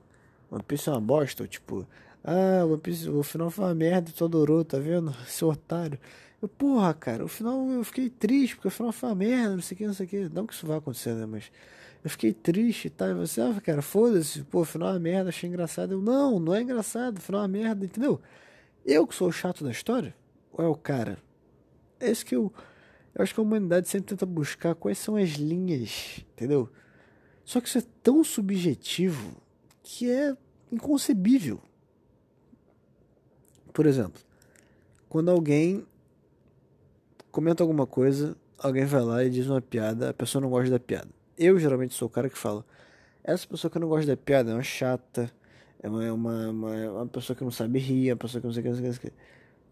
One 0.50 0.62
Piece 0.62 0.88
é 0.88 0.92
uma 0.92 1.00
bosta, 1.00 1.42
ou 1.42 1.48
tipo, 1.48 1.86
ah, 2.22 2.64
One 2.64 2.78
Piece, 2.78 3.08
o 3.08 3.22
final 3.22 3.50
foi 3.50 3.64
uma 3.64 3.74
merda 3.74 4.12
tu 4.14 4.24
adorou, 4.24 4.64
tá 4.64 4.78
vendo? 4.78 5.12
Seu 5.26 5.48
otário. 5.48 5.98
Eu, 6.44 6.48
porra, 6.48 6.92
cara, 6.92 7.24
o 7.24 7.28
final 7.28 7.70
eu 7.70 7.82
fiquei 7.82 8.10
triste, 8.10 8.56
porque 8.56 8.68
o 8.68 8.70
final 8.70 8.92
foi 8.92 9.08
uma 9.08 9.14
merda, 9.14 9.54
não 9.54 9.62
sei 9.62 9.74
o 9.74 9.78
que, 9.78 9.86
não 9.86 9.94
sei 9.94 10.04
o 10.04 10.08
que. 10.10 10.28
Não 10.28 10.46
que 10.46 10.52
isso 10.52 10.66
vá 10.66 10.76
acontecer, 10.76 11.14
né? 11.14 11.24
Mas 11.24 11.50
eu 12.04 12.10
fiquei 12.10 12.34
triste 12.34 12.88
e 12.88 12.90
tá? 12.90 13.08
E 13.08 13.14
você, 13.14 13.40
ah, 13.40 13.58
cara, 13.62 13.80
foda-se, 13.80 14.42
pô, 14.44 14.60
o 14.60 14.64
final 14.66 14.88
é 14.88 14.92
uma 14.92 15.00
merda, 15.00 15.30
achei 15.30 15.48
engraçado. 15.48 15.92
Eu, 15.92 16.02
não, 16.02 16.38
não 16.38 16.54
é 16.54 16.60
engraçado, 16.60 17.16
o 17.16 17.20
final 17.22 17.40
é 17.40 17.44
uma 17.44 17.48
merda, 17.48 17.86
entendeu? 17.86 18.20
Eu 18.84 19.06
que 19.06 19.14
sou 19.14 19.28
o 19.28 19.32
chato 19.32 19.64
da 19.64 19.70
história? 19.70 20.14
Ou 20.52 20.62
é 20.62 20.68
o 20.68 20.74
cara? 20.74 21.16
É 21.98 22.10
isso 22.10 22.26
que 22.26 22.36
eu. 22.36 22.52
Eu 23.14 23.22
acho 23.22 23.32
que 23.32 23.40
a 23.40 23.42
humanidade 23.42 23.88
sempre 23.88 24.08
tenta 24.08 24.26
buscar 24.26 24.74
quais 24.74 24.98
são 24.98 25.16
as 25.16 25.30
linhas, 25.30 26.22
entendeu? 26.34 26.68
Só 27.42 27.58
que 27.58 27.68
isso 27.68 27.78
é 27.78 27.84
tão 28.02 28.22
subjetivo 28.22 29.40
que 29.82 30.10
é 30.10 30.36
inconcebível. 30.70 31.58
Por 33.72 33.86
exemplo, 33.86 34.20
quando 35.08 35.30
alguém 35.30 35.86
comenta 37.34 37.64
alguma 37.64 37.84
coisa, 37.84 38.36
alguém 38.56 38.84
vai 38.84 39.02
lá 39.02 39.24
e 39.24 39.28
diz 39.28 39.48
uma 39.48 39.60
piada, 39.60 40.10
a 40.10 40.14
pessoa 40.14 40.40
não 40.40 40.48
gosta 40.48 40.70
da 40.70 40.78
piada. 40.78 41.08
Eu 41.36 41.58
geralmente 41.58 41.92
sou 41.92 42.06
o 42.06 42.10
cara 42.10 42.30
que 42.30 42.38
fala: 42.38 42.64
essa 43.24 43.44
pessoa 43.44 43.68
que 43.68 43.78
não 43.78 43.88
gosta 43.88 44.06
da 44.06 44.16
piada 44.16 44.52
é 44.52 44.54
uma 44.54 44.62
chata, 44.62 45.28
é 45.82 45.88
uma, 45.88 46.04
é 46.04 46.12
uma, 46.12 46.48
uma, 46.50 46.76
é 46.76 46.88
uma 46.88 47.06
pessoa 47.08 47.36
que 47.36 47.42
não 47.42 47.50
sabe 47.50 47.80
rir, 47.80 48.08
é 48.08 48.12
uma 48.12 48.18
pessoa 48.18 48.40
que 48.40 48.46
não 48.46 48.54
sei 48.54 48.60
o 48.60 48.62
que, 48.62 48.70
não 48.70 48.76
sei 48.76 48.90
o 48.90 49.00
que. 49.00 49.12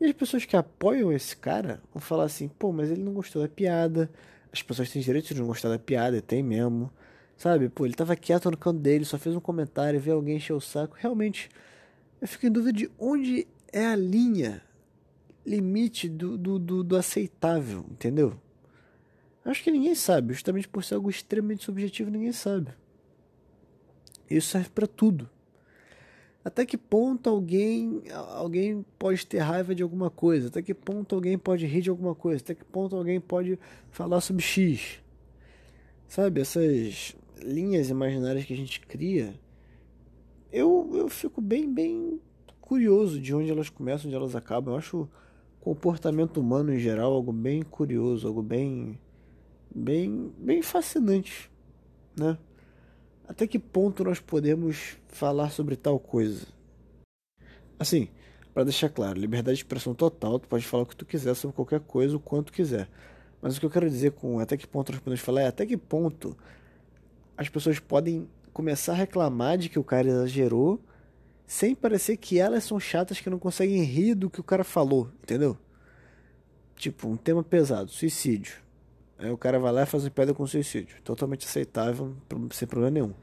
E 0.01 0.07
as 0.07 0.13
pessoas 0.13 0.45
que 0.45 0.57
apoiam 0.57 1.13
esse 1.13 1.37
cara 1.37 1.81
vão 1.95 2.01
falar 2.01 2.25
assim: 2.25 2.49
pô, 2.49 2.73
mas 2.73 2.91
ele 2.91 3.01
não 3.01 3.15
gostou 3.15 3.41
da 3.41 3.49
piada. 3.49 4.11
As 4.53 4.61
pessoas 4.61 4.91
têm 4.91 5.01
direito 5.01 5.33
de 5.33 5.41
não 5.41 5.47
gostar 5.47 5.69
da 5.69 5.79
piada, 5.79 6.21
tem 6.21 6.43
mesmo. 6.43 6.91
Sabe? 7.37 7.69
Pô, 7.69 7.87
ele 7.87 7.95
tava 7.95 8.17
quieto 8.17 8.51
no 8.51 8.57
canto 8.57 8.81
dele, 8.81 9.05
só 9.05 9.17
fez 9.19 9.37
um 9.37 9.41
comentário, 9.41 10.01
vê 10.01 10.11
alguém 10.11 10.37
encher 10.37 10.53
o 10.53 10.61
saco. 10.61 10.97
Realmente, 10.99 11.49
eu 12.21 12.27
fico 12.27 12.45
em 12.45 12.51
dúvida 12.51 12.73
de 12.73 12.91
onde 12.99 13.47
é 13.73 13.87
a 13.87 13.97
linha 13.97 14.63
limite 15.45 16.09
do, 16.09 16.37
do, 16.39 16.59
do, 16.59 16.85
do 16.85 16.97
aceitável, 16.97 17.85
entendeu? 17.91 18.39
Acho 19.45 19.63
que 19.63 19.71
ninguém 19.71 19.95
sabe, 19.95 20.35
justamente 20.35 20.69
por 20.69 20.85
ser 20.85 20.95
algo 20.95 21.11
extremamente 21.11 21.65
subjetivo, 21.65 22.11
ninguém 22.11 22.33
sabe. 22.33 22.71
Isso 24.31 24.51
serve 24.51 24.71
para 24.71 24.87
tudo. 24.87 25.29
Até 26.45 26.67
que 26.67 26.77
ponto 26.77 27.31
alguém 27.31 28.03
alguém 28.35 28.85
pode 28.99 29.25
ter 29.27 29.39
raiva 29.39 29.75
de 29.75 29.83
alguma 29.83 30.11
coisa? 30.11 30.49
Até 30.49 30.61
que 30.61 30.75
ponto 30.75 31.15
alguém 31.15 31.39
pode 31.39 31.67
rir 31.67 31.83
de 31.83 31.91
alguma 31.91 32.15
coisa? 32.15 32.43
Até 32.43 32.55
que 32.55 32.65
ponto 32.65 32.97
alguém 32.97 33.21
pode 33.21 33.59
falar 33.91 34.21
sobre 34.21 34.43
X? 34.43 35.01
Sabe, 36.09 36.41
essas 36.41 37.15
linhas 37.41 37.91
imaginárias 37.91 38.45
que 38.45 38.53
a 38.53 38.57
gente 38.57 38.81
cria, 38.81 39.35
eu, 40.53 40.91
eu 40.95 41.09
fico 41.09 41.41
bem, 41.41 41.73
bem 41.73 42.21
curioso 42.61 43.21
de 43.21 43.35
onde 43.35 43.51
elas 43.51 43.69
começam, 43.69 44.09
onde 44.09 44.17
elas 44.17 44.35
acabam. 44.35 44.75
Eu 44.75 44.79
acho 44.79 45.09
comportamento 45.63 46.41
humano 46.41 46.75
em 46.75 46.79
geral 46.79 47.13
algo 47.13 47.33
bem 47.33 47.63
curioso, 47.63 48.27
algo 48.27 48.43
bem, 48.43 48.99
bem, 49.75 50.33
bem 50.37 50.61
fascinante, 50.61 51.51
né? 52.19 52.37
Até 53.29 53.47
que 53.47 53.59
ponto 53.59 54.03
nós 54.03 54.19
podemos 54.19 54.97
falar 55.09 55.51
sobre 55.51 55.77
tal 55.77 55.99
coisa? 56.01 56.47
Assim, 57.79 58.09
para 58.53 58.65
deixar 58.65 58.89
claro, 58.89 59.19
liberdade 59.19 59.57
de 59.57 59.63
expressão 59.63 59.95
total, 59.95 60.39
tu 60.39 60.49
pode 60.49 60.67
falar 60.67 60.83
o 60.83 60.87
que 60.87 60.97
tu 60.97 61.07
quiser 61.07 61.35
sobre 61.35 61.55
qualquer 61.55 61.81
coisa, 61.81 62.17
o 62.17 62.21
quanto 62.21 62.53
quiser. 62.53 62.89
Mas 63.41 63.57
o 63.57 63.61
que 63.61 63.67
eu 63.67 63.71
quero 63.71 63.89
dizer 63.89 64.13
com 64.13 64.41
até 64.41 64.57
que 64.57 64.67
ponto 64.67 64.91
nós 64.93 65.01
podemos 65.01 65.21
falar 65.21 65.43
é 65.43 65.47
até 65.47 65.65
que 65.65 65.77
ponto 65.77 66.37
as 67.37 67.49
pessoas 67.49 67.79
podem 67.79 68.29
começar 68.53 68.93
a 68.93 68.97
reclamar 68.97 69.57
de 69.57 69.69
que 69.69 69.79
o 69.79 69.85
cara 69.85 70.09
exagerou, 70.09 70.81
sem 71.47 71.75
parecer 71.75 72.17
que 72.17 72.39
elas 72.39 72.65
são 72.65 72.81
chatas 72.81 73.21
que 73.21 73.31
não 73.31 73.39
conseguem 73.39 73.83
rir 73.83 74.15
do 74.15 74.31
que 74.31 74.41
o 74.41 74.45
cara 74.45 74.65
falou, 74.65 75.11
entendeu? 75.23 75.57
Tipo, 76.77 77.09
um 77.09 77.17
tema 77.17 77.43
pesado, 77.43 77.91
suicídio. 77.91 78.57
Aí 79.19 79.31
o 79.31 79.39
cara 79.39 79.59
vai 79.59 79.71
lá 79.71 79.83
e 79.83 79.87
faz 79.87 80.03
uma 80.05 80.11
piada 80.11 80.35
com 80.35 80.45
suicídio. 80.47 81.01
Totalmente 81.03 81.47
aceitável, 81.47 82.17
sem 82.51 82.67
problema 82.67 82.91
nenhum. 82.91 83.15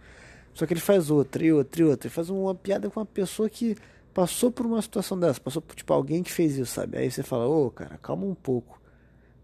Só 0.53 0.65
que 0.65 0.73
ele 0.73 0.79
faz 0.79 1.09
outra 1.09 1.43
e 1.43 1.51
outra 1.51 1.81
e 1.81 1.85
outra. 1.85 2.07
Ele 2.07 2.13
faz 2.13 2.29
uma 2.29 2.55
piada 2.55 2.89
com 2.89 2.99
uma 2.99 3.05
pessoa 3.05 3.49
que 3.49 3.75
passou 4.13 4.51
por 4.51 4.65
uma 4.65 4.81
situação 4.81 5.19
dessa. 5.19 5.41
Passou 5.41 5.61
por, 5.61 5.75
tipo, 5.75 5.91
alguém 5.93 6.23
que 6.23 6.31
fez 6.31 6.57
isso, 6.57 6.73
sabe? 6.73 6.97
Aí 6.97 7.11
você 7.11 7.21
fala, 7.21 7.47
ô, 7.47 7.65
oh, 7.65 7.71
cara, 7.71 7.97
calma 7.97 8.25
um 8.25 8.35
pouco. 8.35 8.79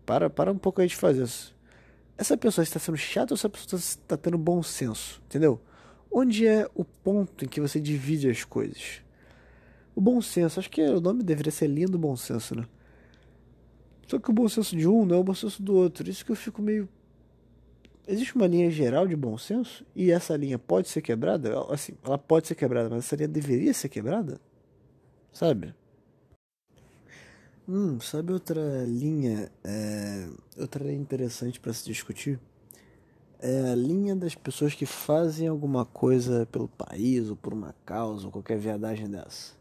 Para, 0.05 0.29
para 0.29 0.51
um 0.51 0.57
pouco 0.57 0.81
aí 0.81 0.87
de 0.87 0.95
fazer 0.95 1.23
isso. 1.23 1.55
Essa 2.17 2.37
pessoa 2.37 2.63
está 2.63 2.79
sendo 2.79 2.97
chata 2.97 3.33
ou 3.33 3.35
essa 3.35 3.49
pessoa 3.49 3.79
está 3.79 4.15
tendo 4.15 4.37
bom 4.37 4.63
senso? 4.63 5.21
Entendeu? 5.25 5.59
Onde 6.17 6.47
é 6.47 6.65
o 6.73 6.85
ponto 6.85 7.43
em 7.43 7.47
que 7.49 7.59
você 7.59 7.77
divide 7.77 8.29
as 8.29 8.45
coisas? 8.45 9.01
O 9.93 9.99
bom 9.99 10.21
senso, 10.21 10.61
acho 10.61 10.69
que 10.69 10.81
o 10.81 11.01
nome 11.01 11.21
deveria 11.21 11.51
ser 11.51 11.67
lindo 11.67 11.99
bom 11.99 12.15
senso, 12.15 12.55
né? 12.55 12.65
Só 14.07 14.17
que 14.17 14.29
o 14.29 14.33
bom 14.33 14.47
senso 14.47 14.77
de 14.77 14.87
um 14.87 15.05
não 15.05 15.17
é 15.17 15.19
o 15.19 15.23
bom 15.25 15.33
senso 15.33 15.61
do 15.61 15.75
outro. 15.75 16.09
Isso 16.09 16.23
que 16.23 16.31
eu 16.31 16.35
fico 16.37 16.61
meio. 16.61 16.87
Existe 18.07 18.33
uma 18.33 18.47
linha 18.47 18.71
geral 18.71 19.05
de 19.05 19.13
bom 19.13 19.37
senso 19.37 19.85
e 19.93 20.09
essa 20.09 20.37
linha 20.37 20.57
pode 20.57 20.87
ser 20.87 21.01
quebrada? 21.01 21.53
Assim, 21.69 21.97
ela 22.01 22.17
pode 22.17 22.47
ser 22.47 22.55
quebrada, 22.55 22.89
mas 22.89 22.99
essa 22.99 23.17
linha 23.17 23.27
deveria 23.27 23.73
ser 23.73 23.89
quebrada? 23.89 24.39
Sabe? 25.33 25.75
Hum, 27.67 27.99
sabe 27.99 28.31
outra 28.31 28.85
linha, 28.85 29.51
é, 29.65 30.29
outra 30.57 30.81
linha 30.81 30.97
interessante 30.97 31.59
para 31.59 31.73
se 31.73 31.83
discutir? 31.83 32.39
É 33.39 33.71
a 33.71 33.75
linha 33.75 34.15
das 34.15 34.33
pessoas 34.33 34.73
que 34.73 34.85
fazem 34.85 35.47
alguma 35.47 35.85
coisa 35.85 36.47
pelo 36.51 36.67
país 36.67 37.29
ou 37.29 37.35
por 37.35 37.53
uma 37.53 37.75
causa 37.85 38.25
ou 38.25 38.31
qualquer 38.31 38.57
viadagem 38.57 39.09
dessa. 39.09 39.53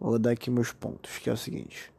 Vou 0.00 0.18
dar 0.18 0.30
aqui 0.30 0.50
meus 0.50 0.72
pontos, 0.72 1.18
que 1.18 1.28
é 1.28 1.32
o 1.32 1.36
seguinte. 1.36 1.92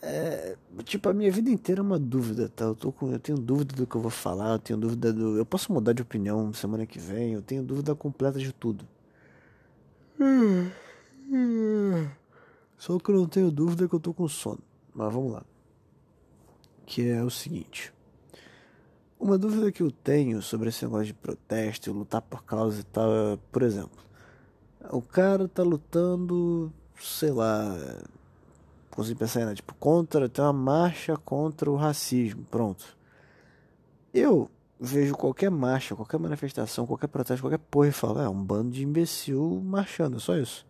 É, 0.00 0.56
tipo, 0.84 1.08
a 1.08 1.12
minha 1.12 1.30
vida 1.30 1.50
inteira 1.50 1.80
é 1.80 1.82
uma 1.82 1.98
dúvida, 1.98 2.48
tá? 2.48 2.64
Eu, 2.64 2.74
tô 2.74 2.90
com, 2.90 3.12
eu 3.12 3.18
tenho 3.18 3.36
dúvida 3.36 3.74
do 3.76 3.86
que 3.86 3.94
eu 3.94 4.00
vou 4.00 4.10
falar, 4.10 4.52
eu 4.52 4.58
tenho 4.58 4.78
dúvida 4.78 5.12
do. 5.12 5.36
Eu 5.36 5.44
posso 5.44 5.72
mudar 5.72 5.92
de 5.92 6.00
opinião 6.00 6.52
semana 6.54 6.86
que 6.86 6.98
vem, 6.98 7.34
eu 7.34 7.42
tenho 7.42 7.62
dúvida 7.62 7.94
completa 7.94 8.38
de 8.38 8.52
tudo. 8.52 8.86
Só 12.78 12.98
que 12.98 13.10
eu 13.10 13.16
não 13.16 13.26
tenho 13.26 13.50
dúvida 13.50 13.88
que 13.88 13.94
eu 13.94 14.00
tô 14.00 14.14
com 14.14 14.26
sono. 14.28 14.60
Mas 14.94 15.12
vamos 15.12 15.32
lá. 15.32 15.42
Que 16.86 17.08
é 17.08 17.22
o 17.22 17.30
seguinte. 17.30 17.92
Uma 19.24 19.38
dúvida 19.38 19.72
que 19.72 19.82
eu 19.82 19.90
tenho 19.90 20.42
sobre 20.42 20.68
esse 20.68 20.84
negócio 20.84 21.06
de 21.06 21.14
protesto, 21.14 21.90
lutar 21.90 22.20
por 22.20 22.44
causa 22.44 22.82
e 22.82 22.84
tal, 22.84 23.10
é, 23.10 23.38
por 23.50 23.62
exemplo, 23.62 23.98
o 24.90 25.00
cara 25.00 25.48
tá 25.48 25.62
lutando, 25.62 26.70
sei 27.00 27.30
lá, 27.30 27.74
consigo 28.90 29.18
pensar 29.18 29.40
nada. 29.40 29.54
Tipo, 29.54 29.74
contra, 29.76 30.28
tem 30.28 30.44
uma 30.44 30.52
marcha 30.52 31.16
contra 31.16 31.70
o 31.70 31.74
racismo. 31.74 32.44
Pronto. 32.50 32.84
Eu 34.12 34.50
vejo 34.78 35.14
qualquer 35.14 35.50
marcha, 35.50 35.96
qualquer 35.96 36.20
manifestação, 36.20 36.86
qualquer 36.86 37.06
protesto, 37.06 37.42
qualquer 37.42 37.60
porra 37.70 37.88
e 37.88 37.92
falo, 37.92 38.20
é 38.20 38.28
um 38.28 38.44
bando 38.44 38.72
de 38.72 38.84
imbecil 38.84 39.58
marchando, 39.64 40.18
é 40.18 40.20
só 40.20 40.36
isso. 40.36 40.66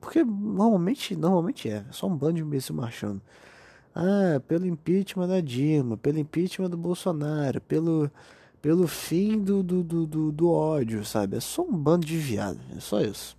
Porque 0.00 0.22
normalmente, 0.22 1.16
normalmente 1.16 1.68
é, 1.68 1.78
é 1.78 1.84
só 1.90 2.06
um 2.06 2.16
bando 2.16 2.34
de 2.34 2.42
imbecil 2.42 2.76
marchando. 2.76 3.20
Ah, 3.98 4.38
pelo 4.46 4.66
impeachment 4.66 5.26
da 5.26 5.40
Dilma, 5.40 5.96
pelo 5.96 6.18
impeachment 6.18 6.68
do 6.68 6.76
Bolsonaro, 6.76 7.62
pelo, 7.62 8.10
pelo 8.60 8.86
fim 8.86 9.42
do, 9.42 9.62
do, 9.62 9.82
do, 9.82 10.30
do, 10.30 10.50
ódio, 10.50 11.02
sabe? 11.02 11.38
É 11.38 11.40
só 11.40 11.62
um 11.62 11.72
bando 11.72 12.04
de 12.04 12.18
viado, 12.18 12.60
é 12.76 12.78
só 12.78 13.00
isso. 13.00 13.34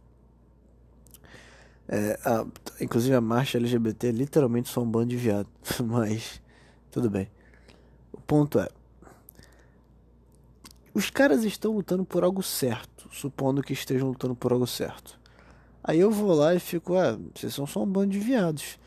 É, 1.87 2.19
a, 2.25 2.43
inclusive 2.81 3.13
a 3.13 3.21
marcha 3.21 3.59
LGBT 3.59 4.07
é 4.07 4.11
literalmente 4.11 4.69
só 4.69 4.81
um 4.81 4.89
bando 4.89 5.09
de 5.09 5.15
viado. 5.15 5.47
Mas 5.85 6.41
tudo 6.89 7.07
bem. 7.07 7.29
O 8.11 8.19
ponto 8.19 8.59
é. 8.59 8.67
Os 10.91 11.11
caras 11.11 11.43
estão 11.43 11.73
lutando 11.73 12.03
por 12.03 12.23
algo 12.23 12.41
certo, 12.41 13.07
supondo 13.11 13.61
que 13.61 13.73
estejam 13.73 14.07
lutando 14.07 14.33
por 14.33 14.51
algo 14.51 14.65
certo. 14.65 15.19
Aí 15.83 15.99
eu 15.99 16.09
vou 16.09 16.33
lá 16.33 16.55
e 16.55 16.59
fico, 16.59 16.95
ah, 16.95 17.15
vocês 17.35 17.53
são 17.53 17.67
só 17.67 17.83
um 17.83 17.87
bando 17.87 18.13
de 18.13 18.19
viados. 18.19 18.79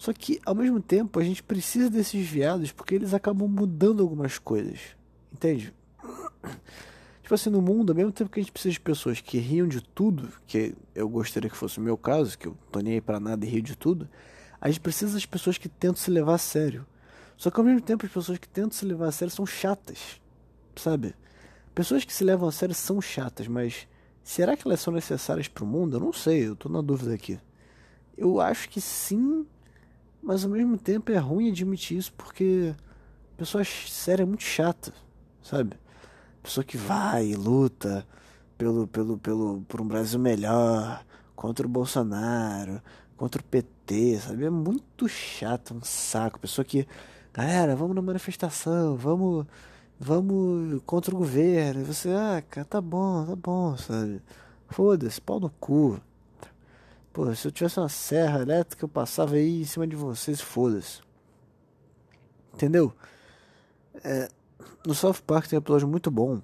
Só 0.00 0.14
que, 0.14 0.40
ao 0.46 0.54
mesmo 0.54 0.80
tempo, 0.80 1.20
a 1.20 1.22
gente 1.22 1.42
precisa 1.42 1.90
desses 1.90 2.26
viados 2.26 2.72
porque 2.72 2.94
eles 2.94 3.12
acabam 3.12 3.46
mudando 3.46 4.02
algumas 4.02 4.38
coisas. 4.38 4.96
Entende? 5.30 5.74
Tipo 7.22 7.34
assim, 7.34 7.50
no 7.50 7.60
mundo, 7.60 7.90
ao 7.90 7.96
mesmo 7.96 8.10
tempo 8.10 8.30
que 8.30 8.40
a 8.40 8.42
gente 8.42 8.50
precisa 8.50 8.72
de 8.72 8.80
pessoas 8.80 9.20
que 9.20 9.36
riam 9.36 9.68
de 9.68 9.82
tudo, 9.82 10.32
que 10.46 10.74
eu 10.94 11.06
gostaria 11.06 11.50
que 11.50 11.56
fosse 11.56 11.78
o 11.78 11.82
meu 11.82 11.98
caso, 11.98 12.38
que 12.38 12.48
eu 12.48 12.56
tô 12.72 12.80
nem 12.80 12.94
aí 12.94 13.00
pra 13.02 13.20
nada 13.20 13.44
e 13.44 13.48
rio 13.50 13.60
de 13.60 13.76
tudo, 13.76 14.08
a 14.58 14.68
gente 14.68 14.80
precisa 14.80 15.12
das 15.12 15.26
pessoas 15.26 15.58
que 15.58 15.68
tentam 15.68 15.96
se 15.96 16.10
levar 16.10 16.36
a 16.36 16.38
sério. 16.38 16.86
Só 17.36 17.50
que 17.50 17.60
ao 17.60 17.66
mesmo 17.66 17.82
tempo 17.82 18.06
as 18.06 18.10
pessoas 18.10 18.38
que 18.38 18.48
tentam 18.48 18.70
se 18.70 18.86
levar 18.86 19.08
a 19.08 19.12
sério 19.12 19.34
são 19.34 19.44
chatas, 19.44 20.18
sabe? 20.76 21.14
Pessoas 21.74 22.06
que 22.06 22.12
se 22.14 22.24
levam 22.24 22.48
a 22.48 22.52
sério 22.52 22.74
são 22.74 23.02
chatas, 23.02 23.46
mas 23.46 23.86
será 24.24 24.56
que 24.56 24.66
elas 24.66 24.80
são 24.80 24.94
necessárias 24.94 25.46
para 25.46 25.62
o 25.62 25.66
mundo? 25.66 25.98
Eu 25.98 26.00
não 26.00 26.12
sei, 26.14 26.48
eu 26.48 26.56
tô 26.56 26.70
na 26.70 26.80
dúvida 26.80 27.12
aqui. 27.12 27.38
Eu 28.16 28.40
acho 28.40 28.66
que 28.70 28.80
sim, 28.80 29.46
mas 30.22 30.44
ao 30.44 30.50
mesmo 30.50 30.76
tempo 30.76 31.10
é 31.12 31.18
ruim 31.18 31.50
admitir 31.50 31.98
isso 31.98 32.12
porque 32.12 32.74
pessoa 33.36 33.64
séria 33.64 34.22
é 34.22 34.26
muito 34.26 34.44
chata, 34.44 34.92
sabe? 35.42 35.76
Pessoa 36.42 36.64
que 36.64 36.76
vai 36.76 37.28
e 37.28 37.34
luta 37.34 38.06
pelo, 38.58 38.86
pelo, 38.86 39.18
pelo, 39.18 39.62
por 39.62 39.80
um 39.80 39.86
Brasil 39.86 40.20
melhor, 40.20 41.04
contra 41.34 41.66
o 41.66 41.70
Bolsonaro, 41.70 42.82
contra 43.16 43.40
o 43.40 43.44
PT, 43.44 44.18
sabe? 44.20 44.44
É 44.44 44.50
muito 44.50 45.08
chato, 45.08 45.74
um 45.74 45.82
saco. 45.82 46.38
Pessoa 46.38 46.64
que, 46.64 46.86
galera, 47.32 47.74
vamos 47.74 47.96
na 47.96 48.02
manifestação, 48.02 48.96
vamos, 48.96 49.46
vamos 49.98 50.82
contra 50.84 51.14
o 51.14 51.18
governo. 51.18 51.80
E 51.80 51.84
você, 51.84 52.10
ah, 52.10 52.42
cara, 52.48 52.66
tá 52.66 52.80
bom, 52.80 53.24
tá 53.24 53.36
bom, 53.36 53.76
sabe? 53.78 54.20
Foda-se, 54.68 55.20
pau 55.20 55.40
no 55.40 55.50
cu. 55.50 55.98
Pô, 57.20 57.34
se 57.34 57.46
eu 57.46 57.52
tivesse 57.52 57.78
uma 57.78 57.90
serra 57.90 58.40
elétrica, 58.40 58.82
eu 58.82 58.88
passava 58.88 59.34
aí 59.34 59.60
em 59.60 59.64
cima 59.66 59.86
de 59.86 59.94
vocês, 59.94 60.40
foda-se. 60.40 61.02
Entendeu? 62.54 62.94
É, 64.02 64.26
no 64.86 64.94
South 64.94 65.16
Park 65.26 65.46
tem 65.46 65.58
um 65.58 65.60
episódio 65.60 65.86
muito 65.86 66.10
bom 66.10 66.40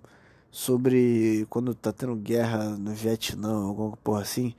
sobre 0.50 1.46
quando 1.48 1.74
tá 1.74 1.94
tendo 1.94 2.14
guerra 2.14 2.76
no 2.76 2.92
Vietnã, 2.92 3.54
alguma 3.54 3.96
porra 3.96 4.20
assim. 4.20 4.52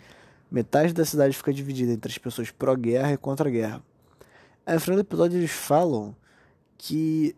Metade 0.49 0.91
da 0.91 1.05
cidade 1.05 1.37
fica 1.37 1.53
dividida 1.53 1.91
entre 1.91 2.11
as 2.11 2.17
pessoas 2.17 2.49
pró-guerra 2.49 3.13
e 3.13 3.17
contra-guerra. 3.17 3.83
Aí 4.65 4.73
no 4.73 4.79
final 4.79 4.95
do 4.95 5.01
episódio 5.01 5.37
eles 5.37 5.51
falam 5.51 6.15
que 6.79 7.35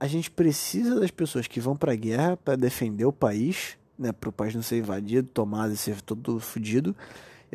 a 0.00 0.08
gente 0.08 0.32
precisa 0.32 0.98
das 0.98 1.12
pessoas 1.12 1.46
que 1.46 1.60
vão 1.60 1.76
pra 1.76 1.94
guerra 1.94 2.36
para 2.36 2.56
defender 2.56 3.04
o 3.04 3.12
país, 3.12 3.78
né, 3.96 4.10
para 4.10 4.30
o 4.30 4.32
país 4.32 4.52
não 4.52 4.62
ser 4.62 4.78
invadido, 4.78 5.28
tomado 5.28 5.72
e 5.72 5.76
ser 5.76 6.00
todo 6.00 6.40
fodido. 6.40 6.92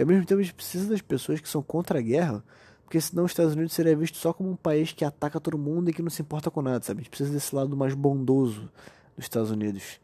E 0.02 0.04
ao 0.04 0.08
mesmo 0.08 0.26
tempo 0.26 0.40
a 0.40 0.44
gente 0.44 0.54
precisa 0.54 0.90
das 0.90 1.02
pessoas 1.02 1.40
que 1.40 1.48
são 1.48 1.62
contra 1.62 2.00
a 2.00 2.02
guerra 2.02 2.44
porque 2.92 3.00
senão 3.00 3.24
os 3.24 3.32
Estados 3.32 3.54
Unidos 3.54 3.72
seria 3.72 3.96
visto 3.96 4.18
só 4.18 4.34
como 4.34 4.52
um 4.52 4.56
país 4.58 4.92
que 4.92 5.06
ataca 5.06 5.40
todo 5.40 5.58
mundo 5.58 5.90
e 5.90 5.94
que 5.94 6.02
não 6.02 6.10
se 6.10 6.22
importa 6.22 6.52
com 6.52 6.62
nada, 6.62 6.84
sabe? 6.84 7.00
A 7.00 7.04
gente 7.04 7.10
precisa 7.10 7.32
desse 7.32 7.56
lado 7.56 7.78
mais 7.78 7.94
bondoso 7.94 8.70
dos 9.16 9.24
Estados 9.24 9.50
Unidos. 9.50 9.98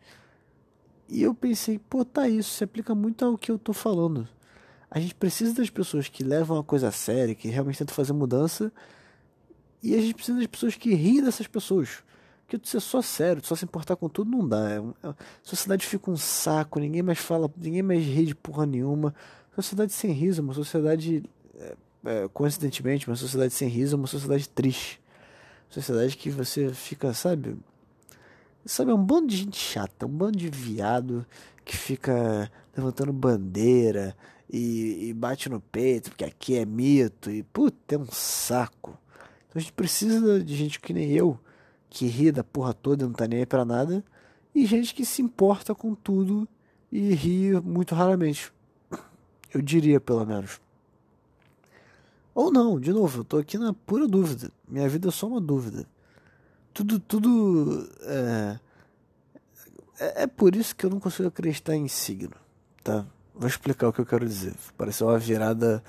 E 1.09 1.21
eu 1.21 1.35
pensei, 1.35 1.77
pô, 1.77 2.05
tá 2.05 2.29
isso, 2.29 2.49
se 2.49 2.63
aplica 2.63 2.95
muito 2.95 3.25
ao 3.25 3.37
que 3.37 3.51
eu 3.51 3.59
tô 3.59 3.73
falando. 3.73 4.25
A 4.89 5.01
gente 5.01 5.13
precisa 5.13 5.53
das 5.53 5.69
pessoas 5.69 6.07
que 6.07 6.23
levam 6.23 6.57
a 6.57 6.63
coisa 6.63 6.87
a 6.87 6.91
sério, 6.91 7.35
que 7.35 7.49
realmente 7.49 7.77
tentam 7.77 7.93
fazer 7.93 8.13
mudança, 8.13 8.71
e 9.83 9.93
a 9.93 9.99
gente 9.99 10.13
precisa 10.13 10.37
das 10.37 10.47
pessoas 10.47 10.75
que 10.75 10.93
riem 10.93 11.21
dessas 11.21 11.45
pessoas. 11.45 12.05
Porque 12.45 12.57
tu 12.57 12.69
ser 12.69 12.79
só 12.79 13.01
sério, 13.01 13.45
só 13.45 13.53
se 13.53 13.65
importar 13.65 13.97
com 13.97 14.07
tudo 14.07 14.31
não 14.31 14.47
dá. 14.47 14.69
É 14.71 14.77
a 15.03 15.13
sociedade 15.43 15.85
fica 15.85 16.09
um 16.09 16.15
saco, 16.15 16.79
ninguém 16.79 17.03
mais 17.03 17.19
fala, 17.19 17.51
ninguém 17.57 17.83
mais 17.83 18.01
ri 18.01 18.27
de 18.27 18.33
porra 18.33 18.65
nenhuma. 18.65 19.13
Sociedade 19.57 19.91
sem 19.91 20.11
riso, 20.11 20.43
uma 20.43 20.53
sociedade 20.53 21.23
é, 21.59 21.75
é, 22.05 22.27
coincidentemente, 22.31 23.07
uma 23.07 23.15
sociedade 23.15 23.53
sem 23.53 23.67
riso 23.67 23.95
é 23.95 23.97
uma 23.97 24.07
sociedade 24.07 24.47
triste. 24.47 25.01
Sociedade 25.67 26.15
que 26.15 26.29
você 26.29 26.71
fica, 26.71 27.11
sabe? 27.11 27.57
Sabe, 28.65 28.91
é 28.91 28.93
um 28.93 29.03
bando 29.03 29.27
de 29.27 29.37
gente 29.37 29.57
chata, 29.57 30.05
um 30.05 30.09
bando 30.09 30.37
de 30.37 30.47
viado 30.47 31.25
que 31.65 31.75
fica 31.75 32.51
levantando 32.75 33.11
bandeira 33.11 34.15
e, 34.47 35.07
e 35.09 35.13
bate 35.13 35.49
no 35.49 35.59
peito, 35.59 36.11
porque 36.11 36.23
aqui 36.23 36.55
é 36.55 36.63
mito, 36.63 37.31
e 37.31 37.41
puta, 37.41 37.95
é 37.95 37.97
um 37.97 38.05
saco. 38.11 38.95
Então 39.47 39.55
a 39.55 39.59
gente 39.59 39.73
precisa 39.73 40.39
de 40.43 40.55
gente 40.55 40.79
que 40.79 40.93
nem 40.93 41.11
eu, 41.11 41.39
que 41.89 42.05
ri 42.05 42.31
da 42.31 42.43
porra 42.43 42.75
toda 42.75 43.03
e 43.03 43.07
não 43.07 43.13
tá 43.13 43.27
nem 43.27 43.39
aí 43.39 43.45
pra 43.45 43.65
nada, 43.65 44.03
e 44.53 44.67
gente 44.67 44.93
que 44.93 45.03
se 45.03 45.21
importa 45.21 45.73
com 45.73 45.95
tudo 45.95 46.47
e 46.91 47.13
ri 47.15 47.59
muito 47.61 47.95
raramente. 47.95 48.51
Eu 49.53 49.61
diria, 49.61 49.99
pelo 49.99 50.25
menos. 50.25 50.59
Ou 52.33 52.51
não, 52.51 52.79
de 52.79 52.91
novo, 52.93 53.21
eu 53.21 53.23
tô 53.23 53.37
aqui 53.37 53.57
na 53.57 53.73
pura 53.73 54.07
dúvida. 54.07 54.51
Minha 54.67 54.87
vida 54.87 55.07
é 55.07 55.11
só 55.11 55.27
uma 55.27 55.41
dúvida. 55.41 55.87
Tudo, 56.73 56.99
tudo. 56.99 57.89
É, 58.01 58.59
é, 59.99 60.23
é 60.23 60.27
por 60.27 60.55
isso 60.55 60.75
que 60.75 60.85
eu 60.85 60.89
não 60.89 60.99
consigo 60.99 61.27
acreditar 61.27 61.75
em 61.75 61.87
signo, 61.87 62.35
tá? 62.83 63.05
Vou 63.33 63.47
explicar 63.47 63.87
o 63.87 63.93
que 63.93 63.99
eu 63.99 64.05
quero 64.05 64.27
dizer. 64.27 64.53
Parece 64.77 65.03
uma 65.03 65.17
virada, 65.17 65.83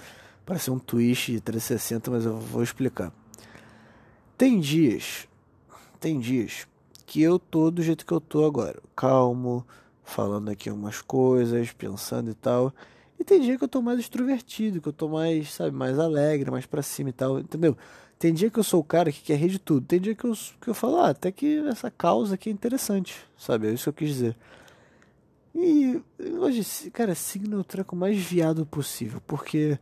parece 0.46 0.70
um 0.70 0.78
twist 0.78 1.40
360, 1.40 2.10
mas 2.10 2.24
eu 2.24 2.38
vou 2.38 2.62
explicar. 2.62 3.12
Tem 4.36 4.60
dias, 4.60 5.28
tem 6.00 6.18
dias 6.20 6.66
que 7.04 7.20
eu 7.20 7.38
tô 7.38 7.70
do 7.70 7.82
jeito 7.82 8.06
que 8.06 8.12
eu 8.12 8.20
tô 8.20 8.44
agora, 8.44 8.80
calmo, 8.94 9.66
falando 10.04 10.50
aqui 10.50 10.70
umas 10.70 11.02
coisas, 11.02 11.72
pensando 11.72 12.30
e 12.30 12.34
tal. 12.34 12.72
E 13.18 13.24
tem 13.24 13.40
dia 13.40 13.58
que 13.58 13.64
eu 13.64 13.68
tô 13.68 13.82
mais 13.82 13.98
extrovertido, 13.98 14.80
que 14.80 14.88
eu 14.88 14.92
tô 14.92 15.08
mais, 15.08 15.52
sabe, 15.52 15.74
mais 15.74 15.98
alegre, 15.98 16.50
mais 16.50 16.66
pra 16.66 16.82
cima 16.82 17.10
e 17.10 17.12
tal, 17.12 17.40
entendeu? 17.40 17.76
Tem 18.18 18.32
dia 18.32 18.50
que 18.50 18.58
eu 18.58 18.64
sou 18.64 18.80
o 18.80 18.84
cara 18.84 19.12
que 19.12 19.22
quer 19.22 19.36
rir 19.36 19.48
de 19.50 19.58
tudo. 19.58 19.86
Tem 19.86 20.00
dia 20.00 20.14
que 20.14 20.24
eu, 20.24 20.32
que 20.60 20.68
eu 20.68 20.74
falo, 20.74 20.98
ah, 20.98 21.10
até 21.10 21.30
que 21.30 21.58
essa 21.68 21.90
causa 21.90 22.34
aqui 22.34 22.48
é 22.50 22.52
interessante, 22.52 23.16
sabe? 23.36 23.68
É 23.68 23.72
isso 23.72 23.84
que 23.84 23.88
eu 23.88 23.92
quis 23.92 24.08
dizer. 24.08 24.36
E 25.54 26.00
hoje, 26.38 26.90
cara, 26.90 27.14
signo 27.14 27.56
é 27.56 27.60
o 27.60 27.64
treco 27.64 27.96
mais 27.96 28.16
viado 28.18 28.64
possível, 28.66 29.20
porque 29.26 29.78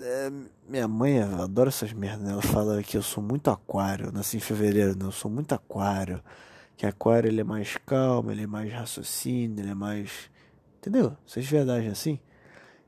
é, 0.00 0.30
minha 0.68 0.86
mãe 0.86 1.20
adora 1.20 1.68
essas 1.68 1.92
merdas, 1.92 2.20
né? 2.22 2.32
Ela 2.32 2.42
fala 2.42 2.82
que 2.82 2.96
eu 2.96 3.02
sou 3.02 3.22
muito 3.22 3.50
aquário, 3.50 4.06
eu 4.06 4.12
nasci 4.12 4.36
em 4.36 4.40
fevereiro, 4.40 4.96
né? 4.96 5.04
Eu 5.04 5.12
sou 5.12 5.30
muito 5.30 5.52
aquário. 5.54 6.22
Que 6.76 6.86
aquário 6.86 7.28
ele 7.28 7.40
é 7.40 7.44
mais 7.44 7.76
calmo, 7.84 8.30
ele 8.30 8.44
é 8.44 8.46
mais 8.46 8.72
raciocínio, 8.72 9.60
ele 9.60 9.70
é 9.70 9.74
mais. 9.74 10.30
Entendeu? 10.78 11.16
Vocês 11.26 11.46
verdade 11.46 11.88
assim? 11.88 12.20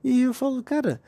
E 0.03 0.23
eu 0.23 0.33
falo, 0.33 0.63
cara, 0.63 1.01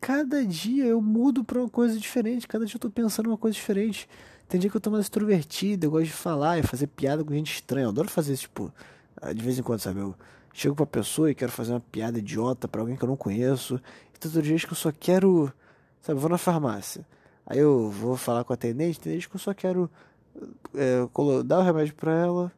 cada 0.00 0.44
dia 0.44 0.84
eu 0.86 1.00
mudo 1.00 1.44
pra 1.44 1.60
uma 1.60 1.68
coisa 1.68 1.98
diferente, 1.98 2.48
cada 2.48 2.66
dia 2.66 2.76
eu 2.76 2.80
tô 2.80 2.90
pensando 2.90 3.28
uma 3.28 3.38
coisa 3.38 3.54
diferente. 3.54 4.08
Tem 4.48 4.60
dia 4.60 4.68
que 4.68 4.76
eu 4.76 4.80
tô 4.80 4.90
mais 4.90 5.06
extrovertido, 5.06 5.86
eu 5.86 5.90
gosto 5.90 6.06
de 6.06 6.12
falar 6.12 6.58
e 6.58 6.62
fazer 6.62 6.86
piada 6.88 7.24
com 7.24 7.32
gente 7.32 7.54
estranha. 7.54 7.86
Eu 7.86 7.90
adoro 7.90 8.08
fazer 8.08 8.34
isso, 8.34 8.42
tipo, 8.42 8.72
ah, 9.20 9.32
de 9.32 9.42
vez 9.42 9.58
em 9.58 9.62
quando, 9.62 9.80
sabe? 9.80 10.00
Eu 10.00 10.14
chego 10.52 10.74
pra 10.74 10.86
pessoa 10.86 11.30
e 11.30 11.34
quero 11.34 11.50
fazer 11.50 11.72
uma 11.72 11.80
piada 11.80 12.18
idiota 12.18 12.68
pra 12.68 12.80
alguém 12.80 12.96
que 12.96 13.04
eu 13.04 13.08
não 13.08 13.16
conheço. 13.16 13.80
E 14.14 14.18
tem 14.18 14.28
outros 14.28 14.44
dias 14.44 14.64
que 14.64 14.72
eu 14.72 14.76
só 14.76 14.92
quero, 14.92 15.52
sabe, 16.02 16.16
eu 16.18 16.20
vou 16.20 16.30
na 16.30 16.38
farmácia. 16.38 17.06
Aí 17.46 17.58
eu 17.58 17.90
vou 17.90 18.16
falar 18.16 18.44
com 18.44 18.52
a 18.52 18.54
atendente, 18.54 19.00
tem 19.00 19.12
dias 19.12 19.26
que 19.26 19.36
eu 19.36 19.40
só 19.40 19.54
quero 19.54 19.90
é, 20.74 21.06
dar 21.44 21.60
o 21.60 21.62
remédio 21.62 21.94
pra 21.94 22.12
ela 22.12 22.52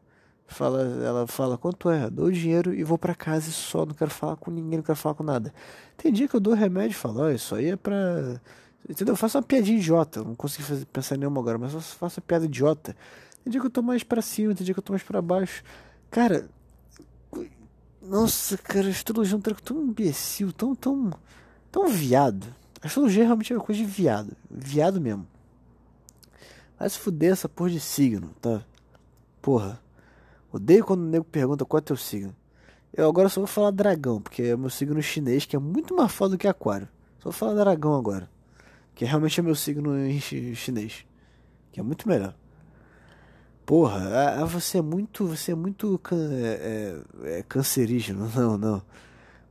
Fala, 0.48 0.82
ela 0.82 1.26
fala 1.26 1.58
quanto 1.58 1.90
é, 1.90 2.08
dou 2.08 2.26
o 2.26 2.32
dinheiro 2.32 2.72
e 2.72 2.84
vou 2.84 2.96
para 2.96 3.14
casa 3.14 3.50
só, 3.50 3.84
não 3.84 3.94
quero 3.94 4.10
falar 4.10 4.36
com 4.36 4.50
ninguém, 4.50 4.78
não 4.78 4.84
quero 4.84 4.96
falar 4.96 5.14
com 5.14 5.24
nada. 5.24 5.52
Tem 5.96 6.12
dia 6.12 6.28
que 6.28 6.36
eu 6.36 6.40
dou 6.40 6.54
remédio 6.54 6.94
e 6.94 6.98
falo, 6.98 7.22
oh, 7.22 7.30
isso 7.30 7.54
aí 7.54 7.70
é 7.70 7.76
pra. 7.76 8.40
Entendeu? 8.88 9.12
Eu 9.12 9.16
faço 9.16 9.36
uma 9.36 9.42
piadinha 9.42 9.78
idiota, 9.78 10.22
não 10.22 10.36
consigo 10.36 10.62
fazer, 10.62 10.86
pensar 10.86 11.16
nenhuma 11.16 11.40
agora, 11.40 11.58
mas 11.58 11.74
eu 11.74 11.80
faço 11.80 12.20
uma 12.20 12.26
piada 12.26 12.44
idiota. 12.44 12.96
Tem 13.42 13.50
dia 13.50 13.60
que 13.60 13.66
eu 13.66 13.70
tô 13.70 13.82
mais 13.82 14.04
pra 14.04 14.22
cima, 14.22 14.54
tem 14.54 14.64
dia 14.64 14.72
que 14.72 14.78
eu 14.78 14.84
tô 14.84 14.92
mais 14.92 15.02
pra 15.02 15.20
baixo. 15.20 15.64
Cara, 16.10 16.48
nossa, 18.00 18.56
cara, 18.56 18.86
a 18.86 18.90
astrologia 18.90 19.34
é 19.34 19.38
um 19.38 19.40
treco 19.40 19.60
tão 19.60 19.82
imbecil, 19.82 20.52
tão, 20.52 20.76
tão, 20.76 21.10
tão 21.72 21.88
viado. 21.88 22.46
A 22.80 22.86
astrologia 22.86 23.24
realmente 23.24 23.52
é 23.52 23.56
uma 23.56 23.64
coisa 23.64 23.80
de 23.80 23.86
viado, 23.86 24.36
viado 24.48 25.00
mesmo. 25.00 25.26
Vai 26.78 26.88
se 26.88 26.98
fuder 26.98 27.32
essa 27.32 27.48
porra 27.48 27.70
de 27.70 27.80
signo, 27.80 28.30
tá? 28.40 28.62
Porra. 29.42 29.84
Odeio 30.56 30.84
quando 30.84 31.00
o 31.02 31.06
nego 31.06 31.24
pergunta 31.24 31.64
qual 31.64 31.78
é 31.78 31.82
teu 31.82 31.96
signo. 31.96 32.34
Eu 32.92 33.08
agora 33.08 33.28
só 33.28 33.40
vou 33.40 33.46
falar 33.46 33.70
dragão, 33.70 34.20
porque 34.20 34.42
é 34.42 34.54
o 34.54 34.58
meu 34.58 34.70
signo 34.70 35.00
chinês, 35.02 35.44
que 35.44 35.54
é 35.54 35.58
muito 35.58 35.94
mais 35.94 36.10
foda 36.10 36.36
do 36.36 36.38
que 36.38 36.48
aquário. 36.48 36.88
Só 37.18 37.24
vou 37.24 37.32
falar 37.32 37.54
dragão 37.54 37.94
agora. 37.94 38.28
Que 38.94 39.04
realmente 39.04 39.38
é 39.38 39.42
meu 39.42 39.54
signo 39.54 39.92
chinês. 40.54 41.04
Que 41.70 41.80
é 41.80 41.82
muito 41.82 42.08
melhor. 42.08 42.34
Porra, 43.66 44.46
você 44.46 44.78
é 44.78 44.82
muito. 44.82 45.26
Você 45.26 45.52
é 45.52 45.54
muito 45.54 45.98
can, 45.98 46.16
é, 46.32 47.02
é, 47.24 47.38
é 47.38 47.42
cancerígeno. 47.42 48.30
Não, 48.34 48.56
não. 48.56 48.82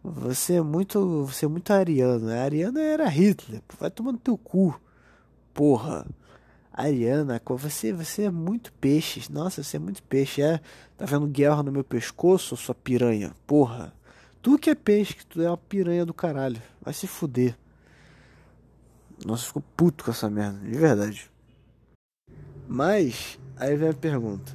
Você 0.01 0.53
é 0.53 0.61
muito. 0.61 1.25
Você 1.25 1.45
é 1.45 1.47
muito 1.47 1.71
ariano. 1.71 2.29
A 2.29 2.41
Ariana 2.41 2.81
era 2.81 3.07
Hitler. 3.09 3.61
Vai 3.79 3.91
tomando 3.91 4.17
teu 4.17 4.37
cu. 4.37 4.79
Porra. 5.53 6.05
Ariana, 6.77 7.41
você, 7.45 7.93
você 7.93 8.23
é 8.23 8.29
muito 8.29 8.73
peixe. 8.73 9.31
Nossa, 9.31 9.63
você 9.63 9.77
é 9.77 9.79
muito 9.79 10.03
peixe. 10.03 10.41
É, 10.41 10.59
tá 10.97 11.05
vendo 11.05 11.25
guerra 11.25 11.63
no 11.63 11.71
meu 11.71 11.85
pescoço, 11.85 12.57
sua 12.57 12.75
piranha? 12.75 13.33
Porra. 13.47 13.93
Tu 14.41 14.59
que 14.59 14.69
é 14.69 14.75
peixe, 14.75 15.15
que 15.15 15.25
tu 15.25 15.41
é 15.41 15.49
uma 15.49 15.57
piranha 15.57 16.05
do 16.05 16.13
caralho. 16.13 16.61
Vai 16.81 16.93
se 16.93 17.07
fuder. 17.07 17.57
Nossa, 19.25 19.45
ficou 19.45 19.63
puto 19.77 20.03
com 20.03 20.11
essa 20.11 20.29
merda, 20.29 20.59
de 20.59 20.77
verdade. 20.77 21.31
Mas, 22.67 23.39
aí 23.55 23.75
vem 23.77 23.89
a 23.89 23.93
pergunta: 23.93 24.51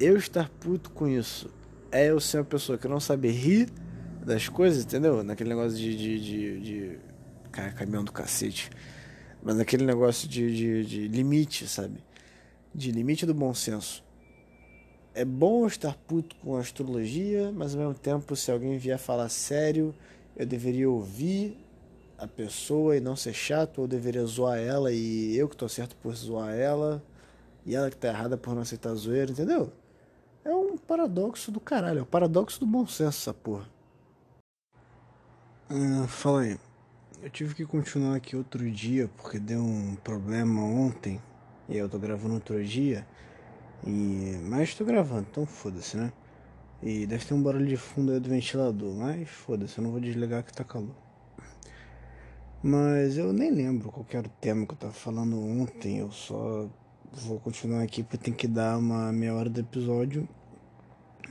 eu 0.00 0.16
estar 0.16 0.48
puto 0.48 0.90
com 0.90 1.06
isso 1.06 1.48
é 1.92 2.10
eu 2.10 2.18
ser 2.18 2.38
uma 2.38 2.44
pessoa 2.44 2.76
que 2.76 2.88
não 2.88 2.98
sabe 2.98 3.30
rir 3.30 3.70
das 4.26 4.48
coisas, 4.48 4.84
entendeu? 4.84 5.22
Naquele 5.22 5.50
negócio 5.50 5.78
de. 5.78 5.96
de, 5.96 6.20
de, 6.20 6.60
de... 6.60 6.98
Cara, 7.52 7.70
caminhão 7.70 8.02
do 8.02 8.10
cacete. 8.10 8.68
Mas 9.44 9.56
naquele 9.56 9.84
negócio 9.84 10.26
de, 10.26 10.56
de, 10.56 10.84
de 10.86 11.08
limite, 11.08 11.68
sabe? 11.68 12.02
De 12.74 12.90
limite 12.90 13.26
do 13.26 13.34
bom 13.34 13.52
senso. 13.52 14.02
É 15.14 15.24
bom 15.24 15.66
estar 15.66 15.94
puto 15.94 16.34
com 16.36 16.56
a 16.56 16.60
astrologia, 16.60 17.52
mas 17.52 17.74
ao 17.74 17.80
mesmo 17.80 17.94
tempo, 17.94 18.34
se 18.34 18.50
alguém 18.50 18.78
vier 18.78 18.98
falar 18.98 19.28
sério, 19.28 19.94
eu 20.34 20.46
deveria 20.46 20.90
ouvir 20.90 21.56
a 22.18 22.26
pessoa 22.26 22.96
e 22.96 23.00
não 23.00 23.14
ser 23.14 23.34
chato, 23.34 23.82
ou 23.82 23.86
deveria 23.86 24.24
zoar 24.24 24.58
ela 24.58 24.90
e 24.90 25.36
eu 25.36 25.48
que 25.48 25.56
tô 25.56 25.68
certo 25.68 25.94
por 25.96 26.14
zoar 26.16 26.54
ela, 26.54 27.02
e 27.66 27.76
ela 27.76 27.90
que 27.90 27.96
tá 27.96 28.08
errada 28.08 28.36
por 28.36 28.54
não 28.54 28.62
aceitar 28.62 28.94
zoeira, 28.94 29.30
entendeu? 29.30 29.70
É 30.42 30.54
um 30.54 30.76
paradoxo 30.76 31.52
do 31.52 31.60
caralho, 31.60 31.98
é 31.98 32.02
o 32.02 32.04
um 32.04 32.08
paradoxo 32.08 32.58
do 32.58 32.66
bom 32.66 32.86
senso 32.86 33.18
essa 33.18 33.34
porra. 33.34 33.68
Ah, 35.68 36.06
fala 36.08 36.42
aí. 36.42 36.58
Eu 37.24 37.30
tive 37.30 37.54
que 37.54 37.64
continuar 37.64 38.16
aqui 38.16 38.36
outro 38.36 38.70
dia 38.70 39.08
porque 39.16 39.38
deu 39.38 39.62
um 39.62 39.96
problema 39.96 40.62
ontem 40.62 41.18
e 41.66 41.74
eu 41.74 41.88
tô 41.88 41.98
gravando 41.98 42.34
outro 42.34 42.62
dia. 42.62 43.06
E 43.82 44.36
mas 44.42 44.74
tô 44.74 44.84
gravando, 44.84 45.26
então 45.30 45.46
foda-se, 45.46 45.96
né? 45.96 46.12
E 46.82 47.06
deve 47.06 47.24
ter 47.24 47.32
um 47.32 47.42
barulho 47.42 47.66
de 47.66 47.78
fundo 47.78 48.12
aí 48.12 48.20
do 48.20 48.28
ventilador, 48.28 48.94
mas 48.94 49.26
foda-se, 49.30 49.78
eu 49.78 49.84
não 49.84 49.92
vou 49.92 50.00
desligar 50.00 50.44
que 50.44 50.52
tá 50.52 50.64
calor. 50.64 50.94
Mas 52.62 53.16
eu 53.16 53.32
nem 53.32 53.50
lembro 53.50 53.90
qual 53.90 54.04
era 54.12 54.26
o 54.26 54.30
tema 54.38 54.66
que 54.66 54.74
eu 54.74 54.78
tava 54.78 54.92
falando 54.92 55.40
ontem, 55.40 56.00
eu 56.00 56.12
só 56.12 56.68
vou 57.10 57.40
continuar 57.40 57.84
aqui 57.84 58.02
porque 58.02 58.18
tem 58.18 58.34
que 58.34 58.46
dar 58.46 58.76
uma 58.76 59.10
meia 59.10 59.34
hora 59.34 59.48
do 59.48 59.60
episódio. 59.60 60.28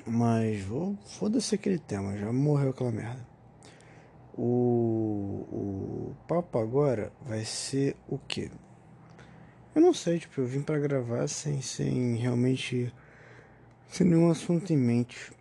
Mas 0.07 0.59
vou. 0.63 0.97
Foda-se 1.05 1.53
aquele 1.53 1.77
tema, 1.77 2.17
já 2.17 2.33
morreu 2.33 2.71
aquela 2.71 2.91
merda. 2.91 3.32
O, 4.35 5.45
o 5.51 6.15
papo 6.27 6.57
agora 6.57 7.11
vai 7.21 7.45
ser 7.45 7.95
o 8.07 8.17
quê? 8.17 8.49
Eu 9.75 9.81
não 9.81 9.93
sei, 9.93 10.19
tipo, 10.19 10.41
eu 10.41 10.45
vim 10.45 10.61
para 10.61 10.79
gravar 10.79 11.27
sem, 11.27 11.61
sem 11.61 12.15
realmente. 12.15 12.93
sem 13.87 14.07
nenhum 14.07 14.29
assunto 14.29 14.71
em 14.71 14.77
mente. 14.77 15.31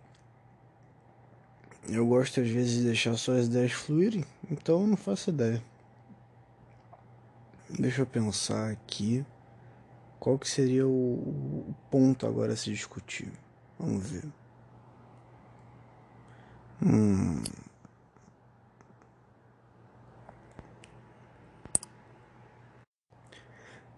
Eu 1.87 2.07
gosto 2.07 2.39
às 2.39 2.47
vezes 2.49 2.77
de 2.77 2.83
deixar 2.83 3.15
só 3.17 3.33
as 3.33 3.47
ideias 3.47 3.73
fluírem, 3.73 4.23
então 4.49 4.81
eu 4.81 4.87
não 4.87 4.97
faço 4.97 5.29
ideia. 5.29 5.61
Deixa 7.69 8.01
eu 8.03 8.05
pensar 8.05 8.71
aqui. 8.71 9.25
Qual 10.19 10.39
que 10.39 10.47
seria 10.49 10.87
o, 10.87 11.69
o 11.69 11.75
ponto 11.91 12.25
agora 12.25 12.53
a 12.53 12.55
se 12.55 12.71
discutir? 12.71 13.31
Vamos 13.77 14.09
ver. 14.09 14.23
Hum. 16.81 17.43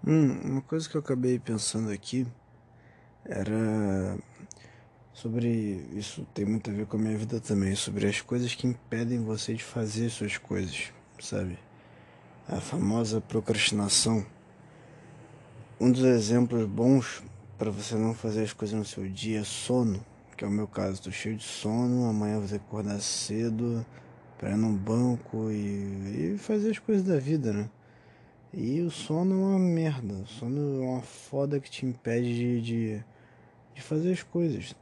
Hum, 0.07 0.39
uma 0.43 0.61
coisa 0.61 0.87
que 0.87 0.95
eu 0.95 1.01
acabei 1.01 1.39
pensando 1.39 1.89
aqui 1.91 2.27
era 3.25 4.15
sobre 5.11 5.47
isso 5.95 6.27
tem 6.31 6.45
muito 6.45 6.69
a 6.69 6.73
ver 6.73 6.85
com 6.85 6.97
a 6.97 6.99
minha 6.99 7.17
vida 7.17 7.39
também, 7.39 7.73
sobre 7.73 8.05
as 8.05 8.21
coisas 8.21 8.53
que 8.53 8.67
impedem 8.67 9.23
você 9.23 9.55
de 9.55 9.63
fazer 9.63 10.11
suas 10.11 10.37
coisas, 10.37 10.93
sabe? 11.19 11.57
A 12.47 12.61
famosa 12.61 13.19
procrastinação. 13.19 14.23
Um 15.81 15.91
dos 15.91 16.03
exemplos 16.03 16.67
bons 16.67 17.23
para 17.57 17.71
você 17.71 17.95
não 17.95 18.13
fazer 18.13 18.43
as 18.43 18.53
coisas 18.53 18.77
no 18.77 18.85
seu 18.85 19.09
dia 19.09 19.39
é 19.39 19.43
sono, 19.43 20.05
que 20.37 20.45
é 20.45 20.47
o 20.47 20.51
meu 20.51 20.67
caso. 20.67 20.93
Estou 20.93 21.11
cheio 21.11 21.35
de 21.35 21.43
sono, 21.43 22.07
amanhã 22.07 22.39
vou 22.39 22.55
acordar 22.55 23.01
cedo 23.01 23.83
para 24.37 24.51
ir 24.51 24.55
num 24.55 24.75
banco 24.75 25.49
e, 25.49 26.35
e 26.35 26.37
fazer 26.37 26.69
as 26.69 26.77
coisas 26.77 27.03
da 27.03 27.17
vida, 27.17 27.51
né? 27.51 27.67
E 28.55 28.81
o 28.81 28.89
sono 28.89 29.33
é 29.33 29.37
uma 29.37 29.59
merda. 29.59 30.13
O 30.15 30.27
sono 30.27 30.83
é 30.83 30.87
uma 30.87 31.01
foda 31.01 31.59
que 31.59 31.69
te 31.69 31.85
impede 31.85 32.33
de, 32.33 32.61
de, 32.61 33.03
de 33.73 33.81
fazer 33.81 34.13
as 34.13 34.23
coisas. 34.23 34.73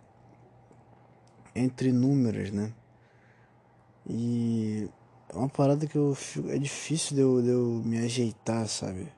Entre 1.56 1.92
números, 1.92 2.52
né? 2.52 2.72
E 4.08 4.88
é 5.30 5.36
uma 5.36 5.50
parada 5.50 5.88
que 5.88 5.98
eu 5.98 6.14
fico, 6.14 6.50
é 6.50 6.58
difícil 6.58 7.16
de 7.16 7.22
eu, 7.22 7.42
de 7.42 7.50
eu 7.50 7.82
me 7.84 7.98
ajeitar, 7.98 8.68
sabe? 8.68 9.12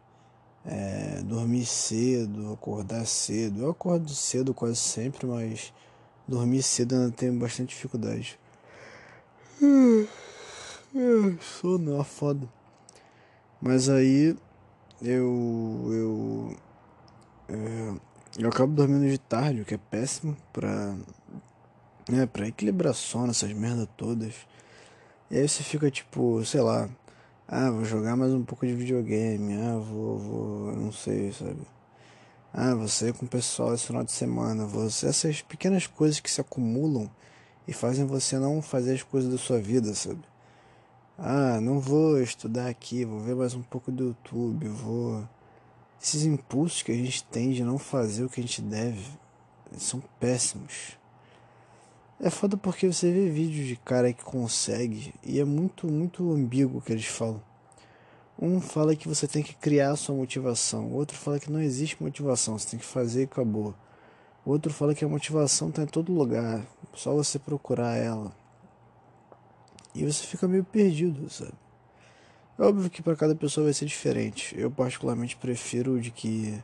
é, 0.65 1.22
dormir 1.24 1.65
cedo, 1.65 2.52
acordar 2.54 3.06
cedo. 3.06 3.62
Eu 3.62 3.70
acordo 3.70 4.10
cedo 4.10 4.54
quase 4.54 4.78
sempre, 4.78 5.28
mas 5.28 5.72
dormir 6.28 6.63
cedo 6.63 6.96
ainda 6.96 7.12
tenho 7.12 7.34
bastante 7.38 7.70
dificuldade. 7.70 8.39
Sono 11.39 11.91
é 11.91 11.96
uma 11.96 12.04
foda. 12.04 12.50
Mas 13.62 13.89
aí 13.89 14.36
eu 15.02 15.90
eu 15.92 16.58
é, 17.50 17.94
eu 18.40 18.50
acabo 18.50 18.74
dormindo 18.74 19.10
de 19.10 19.18
tarde, 19.18 19.62
o 19.62 19.66
que 19.66 19.76
é 19.76 19.78
péssimo 19.78 20.36
pra 20.52 20.96
né, 22.10 22.26
para 22.26 22.48
equilibrar 22.48 22.94
sono, 22.94 23.32
essas 23.32 23.52
merda 23.54 23.88
todas. 23.98 24.34
E 25.30 25.38
aí 25.38 25.48
você 25.48 25.64
fica 25.64 25.90
tipo, 25.90 26.44
sei 26.46 26.62
lá, 26.62 26.90
ah, 27.48 27.70
vou 27.72 27.86
jogar 27.86 28.16
mais 28.16 28.34
um 28.34 28.44
pouco 28.44 28.66
de 28.66 28.74
videogame. 28.74 29.54
Ah, 29.56 29.78
vou, 29.78 30.18
vou, 30.18 30.72
não 30.76 30.92
sei, 30.92 31.32
sabe? 31.32 31.62
Ah, 32.54 32.76
sair 32.88 33.14
com 33.14 33.26
o 33.26 33.30
pessoal 33.30 33.74
esse 33.74 33.88
final 33.88 34.04
de 34.04 34.12
semana. 34.12 34.66
Você, 34.66 35.08
essas 35.08 35.42
pequenas 35.42 35.88
coisas 35.88 36.20
que 36.20 36.32
se 36.32 36.42
acumulam 36.42 37.10
e 37.68 37.74
fazem 37.74 38.06
você 38.06 38.38
não 38.40 38.62
fazer 38.62 38.94
as 38.94 39.04
coisas 39.04 39.32
da 39.32 39.38
sua 39.38 39.60
vida, 39.60 39.94
sabe? 39.94 40.22
Ah, 41.17 41.62
não 41.62 41.80
vou 41.80 42.21
estudar 42.21 42.67
aqui, 42.67 43.06
vou 43.06 43.21
ver 43.21 43.36
mais 43.36 43.54
um 43.54 43.62
pouco 43.62 43.89
do 43.89 44.08
YouTube, 44.08 44.67
vou. 44.67 45.25
Esses 46.01 46.25
impulsos 46.25 46.84
que 46.84 46.91
a 46.91 46.95
gente 46.95 47.23
tem 47.23 47.54
de 47.54 47.63
não 47.63 47.78
fazer 47.78 48.25
o 48.25 48.30
que 48.30 48.41
a 48.41 48.43
gente 48.43 48.62
deve 48.62 49.08
são 49.78 50.04
péssimos. 50.19 50.97
É 52.19 52.30
foda 52.30 52.58
porque 52.58 52.91
você 52.91 53.10
vê 53.13 53.30
vídeos 53.30 53.65
de 53.65 53.78
cara 53.78 54.12
que 54.12 54.25
consegue 54.25 55.13
e 55.23 55.39
é 55.39 55.45
muito, 55.45 55.88
muito 55.88 56.34
ambíguo 56.34 56.80
o 56.80 56.82
que 56.82 56.91
eles 56.91 57.06
falam. 57.06 57.41
Um 58.38 58.60
fala 58.60 58.93
que 58.93 59.08
você 59.08 59.25
tem 59.25 59.41
que 59.41 59.56
criar 59.56 59.91
a 59.91 59.95
sua 59.95 60.15
motivação, 60.15 60.91
outro 60.91 61.15
fala 61.15 61.39
que 61.39 61.49
não 61.49 61.62
existe 61.62 62.04
motivação, 62.04 62.60
você 62.60 62.71
tem 62.71 62.80
que 62.80 62.86
fazer 62.86 63.21
e 63.21 63.23
acabou. 63.23 63.73
Outro 64.45 64.73
fala 64.73 64.93
que 64.93 65.06
a 65.06 65.08
motivação 65.08 65.69
está 65.69 65.84
em 65.84 65.88
todo 65.88 66.12
lugar, 66.12 66.62
só 66.93 67.13
você 67.13 67.39
procurar 67.39 67.95
ela. 67.95 68.36
E 69.96 70.04
você 70.04 70.26
fica 70.26 70.48
meio 70.48 70.64
perdido, 70.64 71.30
sabe? 71.30 71.54
É 72.60 72.64
óbvio 72.64 72.90
que 72.90 73.02
para 73.02 73.16
cada 73.16 73.34
pessoa 73.34 73.66
vai 73.66 73.74
ser 73.74 73.86
diferente. 73.86 74.54
Eu 74.58 74.70
particularmente 74.70 75.36
prefiro 75.38 76.00
de 76.00 76.12
que 76.12 76.62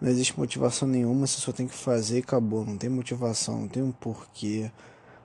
não 0.00 0.08
existe 0.10 0.38
motivação 0.38 0.86
nenhuma, 0.86 1.26
você 1.26 1.40
só 1.40 1.50
tem 1.50 1.66
que 1.66 1.74
fazer 1.74 2.16
e 2.16 2.20
acabou. 2.20 2.64
Não 2.64 2.76
tem 2.76 2.88
motivação, 2.88 3.62
não 3.62 3.68
tem 3.68 3.82
um 3.82 3.92
porquê. 3.92 4.70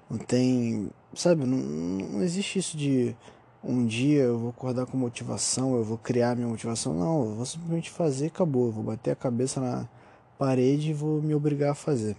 Não 0.10 0.18
tem. 0.18 0.90
Sabe, 1.16 1.46
não, 1.46 1.58
não 1.58 2.24
existe 2.24 2.60
isso 2.60 2.78
de 2.78 3.16
um 3.64 3.86
dia 3.86 4.24
eu 4.24 4.38
vou 4.40 4.50
acordar 4.50 4.86
com 4.86 4.98
motivação, 4.98 5.76
eu 5.76 5.84
vou 5.84 5.98
criar 5.98 6.36
minha 6.36 6.48
motivação. 6.48 6.94
Não, 6.94 7.26
eu 7.26 7.36
vou 7.36 7.46
simplesmente 7.46 7.90
fazer 7.90 8.26
e 8.26 8.28
acabou. 8.28 8.68
Eu 8.68 8.72
vou 8.74 8.84
bater 8.84 9.12
a 9.12 9.16
cabeça 9.16 9.62
na 9.62 9.88
parede 10.38 10.92
e 10.92 10.94
vou 10.94 11.22
me 11.22 11.36
obrigar 11.36 11.72
a 11.72 11.76
fazer. 11.76 12.18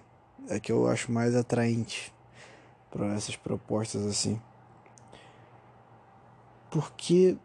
É 0.48 0.60
que 0.60 0.72
eu 0.72 0.86
acho 0.88 1.12
mais 1.12 1.34
atraente 1.34 2.12
para 2.90 3.14
essas 3.14 3.36
propostas 3.36 4.06
assim. 4.06 4.40
Porque 6.74 7.36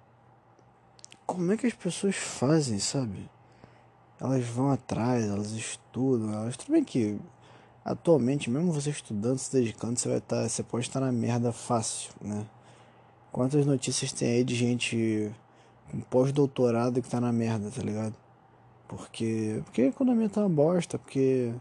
como 1.26 1.52
é 1.52 1.58
que 1.58 1.68
as 1.68 1.74
pessoas 1.74 2.15
fazem, 2.15 2.80
sabe? 2.80 3.30
elas 4.20 4.46
vão 4.46 4.70
atrás, 4.70 5.26
elas 5.26 5.52
estudam, 5.52 6.34
elas 6.34 6.58
tudo 6.58 6.74
bem 6.74 6.84
que 6.84 7.18
atualmente, 7.84 8.50
mesmo 8.50 8.72
você 8.72 8.89
estudando, 8.89 9.38
se 9.38 9.52
dedicando, 9.52 9.98
você 9.98 10.10
vai 10.10 10.18
estar, 10.18 10.44
tá, 10.44 10.50
você 10.50 10.62
pode 10.62 10.86
estar 10.86 11.00
na 11.00 11.12
merda 11.12 11.52
fácil, 11.52 12.12
né? 12.22 12.46
Quantas 13.32 13.65
notícias 13.65 14.12
tem 14.12 14.30
aí 14.32 14.44
de 14.44 14.56
gente 14.56 15.32
com 15.89 16.02
pós-doutorado 16.02 17.02
que 17.02 17.10
tá 17.10 17.22
na 17.22 17.32
merda, 17.32 17.72
tá 17.72 17.82
ligado? 17.82 18.15
Porque, 18.88 19.62
porque 19.65 19.84
a 19.84 19.88
economia 19.88 20.30
tá 20.30 20.42
uma 20.42 20.50
bosta, 20.50 21.00
porque 21.00 21.54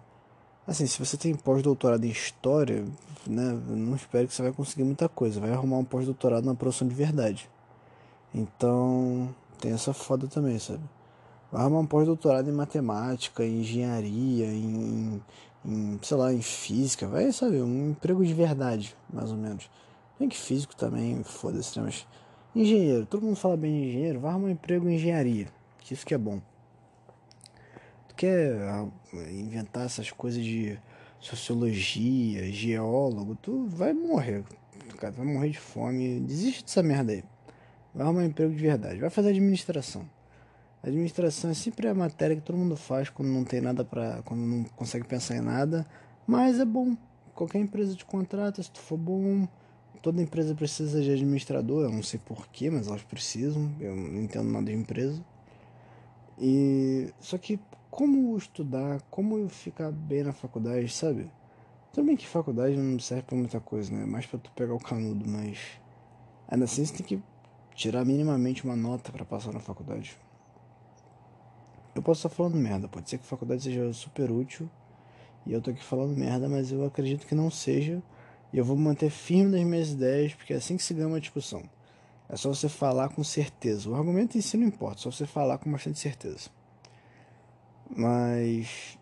assim, 0.66 0.86
se 0.86 0.98
você 0.98 1.16
tem 1.16 1.34
pós-doutorado 1.34 2.04
em 2.04 2.10
história, 2.10 2.84
né, 3.26 3.52
não 3.68 3.94
espero 3.94 4.26
que 4.26 4.34
você 4.34 4.42
vai 4.42 4.52
conseguir 4.52 4.84
muita 4.84 5.08
coisa, 5.08 5.40
vai 5.40 5.52
arrumar 5.52 5.78
um 5.78 5.84
pós-doutorado 5.84 6.44
na 6.44 6.54
profissão 6.54 6.88
de 6.88 6.94
verdade. 6.94 7.48
Então, 8.34 9.34
tem 9.60 9.72
essa 9.72 9.92
foda 9.92 10.26
também, 10.26 10.58
sabe? 10.58 10.82
Vai 11.50 11.62
arrumar 11.62 11.80
um 11.80 11.86
pós-doutorado 11.86 12.48
em 12.50 12.52
matemática, 12.52 13.44
em 13.44 13.60
engenharia, 13.60 14.46
em, 14.46 15.22
em, 15.64 15.98
sei 16.02 16.16
lá, 16.16 16.32
em 16.32 16.42
física, 16.42 17.06
vai, 17.08 17.32
saber 17.32 17.62
um 17.62 17.90
emprego 17.90 18.24
de 18.24 18.34
verdade, 18.34 18.94
mais 19.12 19.30
ou 19.30 19.36
menos. 19.36 19.70
Bem 20.18 20.28
que 20.28 20.36
físico 20.36 20.76
também, 20.76 21.22
foda-se, 21.22 21.78
né? 21.78 21.86
mas 21.86 22.06
Engenheiro, 22.54 23.04
todo 23.04 23.22
mundo 23.22 23.36
fala 23.36 23.56
bem 23.56 23.70
de 23.70 23.88
engenheiro, 23.88 24.20
vai 24.20 24.30
arrumar 24.30 24.48
um 24.48 24.50
emprego 24.50 24.88
em 24.88 24.94
engenharia, 24.94 25.48
que 25.80 25.92
isso 25.92 26.04
que 26.04 26.14
é 26.14 26.18
bom. 26.18 26.40
Tu 28.08 28.14
quer 28.16 28.60
ah, 28.62 28.88
inventar 29.30 29.84
essas 29.84 30.10
coisas 30.10 30.42
de 30.42 30.76
sociologia, 31.20 32.50
geólogo, 32.50 33.36
tu 33.36 33.66
vai 33.68 33.92
morrer, 33.92 34.42
cara, 34.96 35.12
vai 35.12 35.26
morrer 35.26 35.50
de 35.50 35.58
fome, 35.60 36.20
desiste 36.20 36.64
dessa 36.64 36.82
merda 36.82 37.12
aí. 37.12 37.22
Vai 37.98 38.06
arrumar 38.06 38.20
um 38.20 38.26
emprego 38.26 38.54
de 38.54 38.62
verdade, 38.62 39.00
vai 39.00 39.10
fazer 39.10 39.30
administração. 39.30 40.08
Administração 40.84 41.50
é 41.50 41.54
sempre 41.54 41.88
a 41.88 41.94
matéria 41.94 42.36
que 42.36 42.42
todo 42.42 42.56
mundo 42.56 42.76
faz 42.76 43.10
quando 43.10 43.26
não 43.26 43.42
tem 43.42 43.60
nada 43.60 43.84
para, 43.84 44.22
quando 44.22 44.38
não 44.38 44.62
consegue 44.76 45.04
pensar 45.04 45.34
em 45.34 45.40
nada, 45.40 45.84
mas 46.24 46.60
é 46.60 46.64
bom. 46.64 46.96
Qualquer 47.34 47.58
empresa 47.58 47.96
te 47.96 48.04
contrata, 48.04 48.62
se 48.62 48.70
tu 48.70 48.78
for 48.78 48.96
bom, 48.96 49.48
toda 50.00 50.22
empresa 50.22 50.54
precisa 50.54 51.02
de 51.02 51.10
administrador, 51.10 51.86
eu 51.86 51.90
não 51.90 52.04
sei 52.04 52.20
porquê, 52.24 52.70
mas 52.70 52.86
elas 52.86 53.02
precisam, 53.02 53.68
eu 53.80 53.96
não 53.96 54.22
entendo 54.22 54.48
nada 54.48 54.66
de 54.66 54.74
empresa. 54.74 55.20
E 56.38 57.12
só 57.18 57.36
que 57.36 57.58
como 57.90 58.36
estudar, 58.36 59.02
como 59.10 59.48
ficar 59.48 59.90
bem 59.90 60.22
na 60.22 60.32
faculdade, 60.32 60.88
sabe? 60.88 61.28
Também 61.92 62.16
que 62.16 62.28
faculdade 62.28 62.76
não 62.76 62.96
serve 63.00 63.24
para 63.24 63.36
muita 63.36 63.58
coisa, 63.58 63.92
né? 63.92 64.06
Mais 64.06 64.24
para 64.24 64.38
tu 64.38 64.52
pegar 64.52 64.74
o 64.74 64.78
canudo, 64.78 65.28
mas 65.28 65.58
ainda 66.46 66.64
assim 66.64 66.84
você 66.84 66.94
tem 66.94 67.04
que 67.04 67.20
tirar 67.78 68.04
minimamente 68.04 68.64
uma 68.64 68.74
nota 68.74 69.12
para 69.12 69.24
passar 69.24 69.52
na 69.52 69.60
faculdade. 69.60 70.16
Eu 71.94 72.02
posso 72.02 72.26
estar 72.26 72.28
falando 72.28 72.56
merda, 72.56 72.88
pode 72.88 73.08
ser 73.08 73.18
que 73.18 73.24
a 73.24 73.28
faculdade 73.28 73.62
seja 73.62 73.92
super 73.92 74.32
útil 74.32 74.68
e 75.46 75.52
eu 75.52 75.62
tô 75.62 75.70
aqui 75.70 75.82
falando 75.82 76.16
merda, 76.16 76.48
mas 76.48 76.72
eu 76.72 76.84
acredito 76.84 77.24
que 77.24 77.36
não 77.36 77.50
seja. 77.50 78.02
E 78.52 78.58
eu 78.58 78.64
vou 78.64 78.76
manter 78.76 79.10
firme 79.10 79.56
nas 79.56 79.64
minhas 79.64 79.92
ideias, 79.92 80.34
porque 80.34 80.52
é 80.52 80.56
assim 80.56 80.76
que 80.76 80.82
se 80.82 80.92
ganha 80.92 81.06
uma 81.06 81.20
discussão. 81.20 81.62
É 82.28 82.36
só 82.36 82.52
você 82.52 82.68
falar 82.68 83.10
com 83.10 83.22
certeza. 83.22 83.88
O 83.88 83.94
argumento 83.94 84.36
em 84.36 84.40
si 84.40 84.56
não 84.56 84.66
importa, 84.66 85.00
só 85.00 85.12
você 85.12 85.24
falar 85.24 85.58
com 85.58 85.70
bastante 85.70 86.00
certeza. 86.00 86.50
Mas 87.88 88.98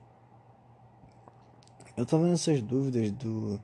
eu 1.97 2.05
tava 2.05 2.29
nessas 2.29 2.61
dúvidas 2.61 3.11
do, 3.12 3.59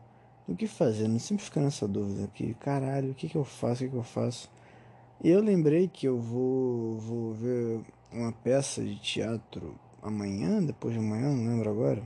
do 0.48 0.56
que 0.56 0.66
fazer, 0.66 1.06
não 1.06 1.18
sempre 1.18 1.44
fica 1.44 1.60
nessa 1.60 1.86
dúvida 1.86 2.28
que 2.28 2.54
caralho, 2.54 3.10
o 3.10 3.14
que 3.14 3.28
que 3.28 3.36
eu 3.36 3.44
faço, 3.44 3.84
o 3.84 3.86
que 3.86 3.90
que 3.90 3.96
eu 3.96 4.02
faço. 4.02 4.50
Eu 5.24 5.40
lembrei 5.40 5.86
que 5.86 6.04
eu 6.04 6.18
vou, 6.18 6.98
vou 6.98 7.32
ver 7.32 7.80
uma 8.12 8.32
peça 8.32 8.82
de 8.82 8.96
teatro 8.96 9.78
amanhã, 10.02 10.60
depois 10.60 10.94
de 10.94 10.98
amanhã, 10.98 11.32
não 11.32 11.46
lembro 11.46 11.70
agora. 11.70 12.02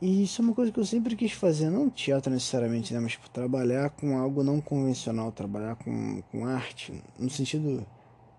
E 0.00 0.22
isso 0.22 0.40
é 0.40 0.44
uma 0.46 0.54
coisa 0.54 0.72
que 0.72 0.80
eu 0.80 0.86
sempre 0.86 1.14
quis 1.14 1.32
fazer, 1.32 1.68
não 1.68 1.90
teatro 1.90 2.32
necessariamente, 2.32 2.94
né? 2.94 2.98
Mas 2.98 3.12
tipo, 3.12 3.28
trabalhar 3.28 3.90
com 3.90 4.16
algo 4.16 4.42
não 4.42 4.58
convencional, 4.58 5.30
trabalhar 5.32 5.76
com, 5.76 6.22
com 6.32 6.46
arte, 6.46 6.94
no 7.18 7.28
sentido 7.28 7.86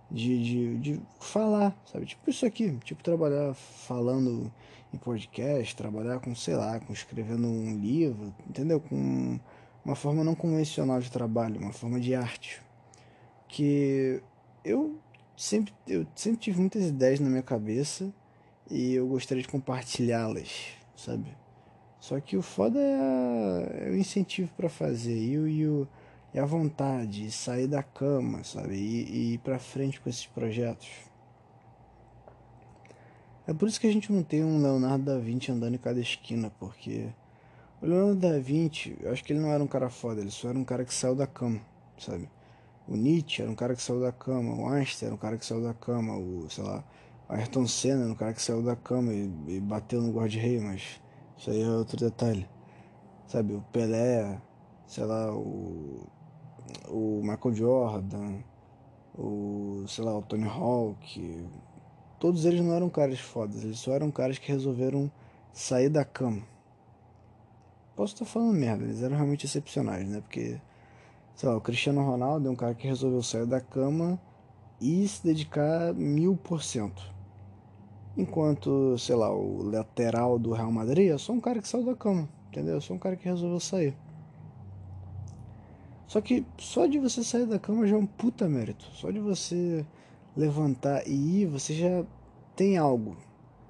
de, 0.09 0.43
de, 0.43 0.77
de 0.79 1.01
falar, 1.19 1.77
sabe? 1.85 2.07
Tipo 2.07 2.31
isso 2.31 2.47
aqui, 2.47 2.75
tipo 2.83 3.03
trabalhar 3.03 3.53
falando 3.53 4.51
em 4.91 4.97
podcast, 4.97 5.75
trabalhar 5.75 6.19
com, 6.21 6.33
sei 6.33 6.55
lá, 6.55 6.79
com 6.79 6.91
escrevendo 6.91 7.47
um 7.47 7.77
livro, 7.77 8.33
entendeu? 8.49 8.79
Com 8.79 9.39
uma 9.85 9.95
forma 9.95 10.23
não 10.23 10.33
convencional 10.33 10.99
de 10.99 11.11
trabalho, 11.11 11.59
uma 11.59 11.71
forma 11.71 11.99
de 11.99 12.15
arte. 12.15 12.62
Que 13.53 14.19
eu 14.65 14.97
sempre, 15.37 15.71
eu 15.87 16.07
sempre 16.15 16.39
tive 16.39 16.59
muitas 16.59 16.85
ideias 16.87 17.19
na 17.19 17.29
minha 17.29 17.43
cabeça 17.43 18.11
e 18.67 18.95
eu 18.95 19.07
gostaria 19.07 19.43
de 19.43 19.47
compartilhá-las, 19.47 20.69
sabe? 20.95 21.37
Só 21.99 22.19
que 22.19 22.35
o 22.35 22.41
foda 22.41 22.79
é, 22.79 23.87
é 23.87 23.89
o 23.91 23.95
incentivo 23.95 24.51
para 24.57 24.69
fazer 24.69 25.15
e, 25.15 25.37
o, 25.37 25.47
e, 25.47 25.67
o, 25.67 25.87
e 26.33 26.39
a 26.39 26.45
vontade, 26.45 27.29
sair 27.31 27.67
da 27.67 27.83
cama, 27.83 28.43
sabe? 28.43 28.73
E, 28.73 29.03
e 29.03 29.33
ir 29.33 29.37
para 29.37 29.59
frente 29.59 30.01
com 30.01 30.09
esses 30.09 30.25
projetos. 30.25 30.89
É 33.45 33.53
por 33.53 33.67
isso 33.67 33.79
que 33.79 33.85
a 33.85 33.93
gente 33.93 34.11
não 34.11 34.23
tem 34.23 34.43
um 34.43 34.63
Leonardo 34.63 35.05
da 35.05 35.19
Vinci 35.19 35.51
andando 35.51 35.75
em 35.75 35.77
cada 35.77 35.99
esquina, 35.99 36.51
porque 36.59 37.07
o 37.79 37.85
Leonardo 37.85 38.19
da 38.19 38.39
Vinci, 38.39 38.97
eu 38.99 39.11
acho 39.11 39.23
que 39.23 39.31
ele 39.31 39.41
não 39.41 39.51
era 39.51 39.63
um 39.63 39.67
cara 39.67 39.91
foda, 39.91 40.21
ele 40.21 40.31
só 40.31 40.49
era 40.49 40.57
um 40.57 40.63
cara 40.63 40.83
que 40.83 40.93
saiu 40.93 41.13
da 41.13 41.27
cama, 41.27 41.61
sabe? 41.99 42.27
O 42.87 42.95
Nietzsche 42.95 43.41
era 43.41 43.49
um 43.49 43.55
cara 43.55 43.75
que 43.75 43.81
saiu 43.81 44.01
da 44.01 44.11
cama, 44.11 44.55
o 44.55 44.67
Einstein 44.67 45.07
era 45.07 45.15
um 45.15 45.17
cara 45.17 45.37
que 45.37 45.45
saiu 45.45 45.63
da 45.63 45.73
cama, 45.73 46.17
o, 46.17 46.49
sei 46.49 46.63
lá, 46.63 46.83
Ayrton 47.29 47.65
Senna 47.65 48.03
era 48.03 48.11
um 48.11 48.15
cara 48.15 48.33
que 48.33 48.41
saiu 48.41 48.61
da 48.61 48.75
cama 48.75 49.13
e, 49.13 49.31
e 49.47 49.59
bateu 49.59 50.01
no 50.01 50.11
guarda-rei, 50.11 50.59
mas 50.59 51.01
isso 51.37 51.49
aí 51.49 51.61
é 51.61 51.69
outro 51.69 51.97
detalhe. 51.97 52.47
Sabe, 53.25 53.53
o 53.53 53.61
Pelé, 53.71 54.39
sei 54.85 55.05
lá, 55.05 55.33
o, 55.33 56.07
o 56.89 57.21
Michael 57.23 57.55
Jordan, 57.55 58.43
o, 59.15 59.85
sei 59.87 60.03
lá, 60.03 60.17
o 60.17 60.21
Tony 60.21 60.47
Hawk, 60.47 61.47
todos 62.19 62.45
eles 62.45 62.61
não 62.61 62.73
eram 62.73 62.89
caras 62.89 63.19
fodas, 63.19 63.63
eles 63.63 63.79
só 63.79 63.93
eram 63.93 64.11
caras 64.11 64.37
que 64.37 64.51
resolveram 64.51 65.09
sair 65.51 65.89
da 65.89 66.03
cama. 66.03 66.43
Posso 67.95 68.13
estar 68.13 68.25
falando 68.25 68.53
merda, 68.53 68.83
eles 68.83 69.01
eram 69.01 69.15
realmente 69.15 69.45
excepcionais, 69.45 70.07
né? 70.07 70.19
Porque 70.19 70.59
sei 71.35 71.49
lá, 71.49 71.57
o 71.57 71.61
Cristiano 71.61 72.03
Ronaldo 72.03 72.47
é 72.47 72.51
um 72.51 72.55
cara 72.55 72.73
que 72.73 72.87
resolveu 72.87 73.21
sair 73.21 73.45
da 73.45 73.59
cama 73.59 74.19
e 74.79 75.07
se 75.07 75.23
dedicar 75.23 75.93
mil 75.93 76.35
por 76.35 76.61
cento. 76.63 77.01
Enquanto, 78.15 78.97
sei 78.97 79.15
lá, 79.15 79.33
o 79.33 79.63
lateral 79.63 80.37
do 80.37 80.51
Real 80.51 80.71
Madrid 80.71 81.11
é 81.11 81.17
só 81.17 81.33
um 81.33 81.39
cara 81.39 81.61
que 81.61 81.67
saiu 81.67 81.85
da 81.85 81.95
cama, 81.95 82.29
entendeu? 82.49 82.77
É 82.77 82.81
só 82.81 82.93
um 82.93 82.99
cara 82.99 83.15
que 83.15 83.25
resolveu 83.25 83.59
sair. 83.59 83.95
Só 86.05 86.21
que 86.21 86.45
só 86.59 86.85
de 86.85 86.99
você 86.99 87.23
sair 87.23 87.47
da 87.47 87.57
cama 87.57 87.87
já 87.87 87.95
é 87.95 87.99
um 87.99 88.05
puta 88.05 88.47
mérito. 88.47 88.85
Só 88.93 89.09
de 89.09 89.19
você 89.19 89.83
levantar 90.37 91.07
e 91.07 91.41
ir, 91.41 91.47
você 91.47 91.73
já 91.73 92.05
tem 92.55 92.77
algo. 92.77 93.17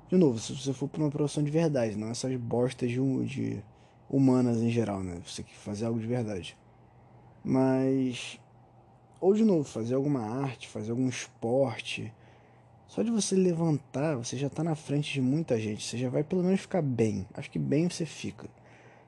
De 0.10 0.18
novo, 0.18 0.38
se 0.38 0.54
você 0.54 0.74
for 0.74 0.90
para 0.90 1.02
uma 1.02 1.10
profissão 1.10 1.42
de 1.42 1.50
verdade, 1.50 1.96
não 1.96 2.10
essas 2.10 2.36
bostas 2.36 2.92
de, 2.92 3.26
de 3.26 3.64
humanas 4.10 4.62
em 4.62 4.70
geral, 4.70 5.02
né? 5.02 5.22
Você 5.26 5.42
tem 5.42 5.54
que 5.54 5.58
fazer 5.58 5.86
algo 5.86 6.00
de 6.00 6.06
verdade. 6.06 6.58
Mas, 7.44 8.40
ou 9.20 9.34
de 9.34 9.44
novo, 9.44 9.64
fazer 9.64 9.96
alguma 9.96 10.22
arte, 10.22 10.68
fazer 10.68 10.92
algum 10.92 11.10
esporte. 11.10 12.14
Só 12.88 13.02
de 13.02 13.12
você 13.12 13.36
levantar, 13.36 14.16
você 14.16 14.38
já 14.38 14.48
está 14.48 14.64
na 14.64 14.76
frente 14.76 15.12
de 15.14 15.22
muita 15.22 15.60
gente. 15.60 15.84
Você 15.84 15.98
já 15.98 16.10
vai 16.10 16.24
pelo 16.24 16.44
menos 16.44 16.62
ficar 16.62 16.82
bem. 16.82 17.28
Acho 17.34 17.50
que 17.50 17.60
bem 17.60 17.90
você 17.90 18.06
fica. 18.06 18.48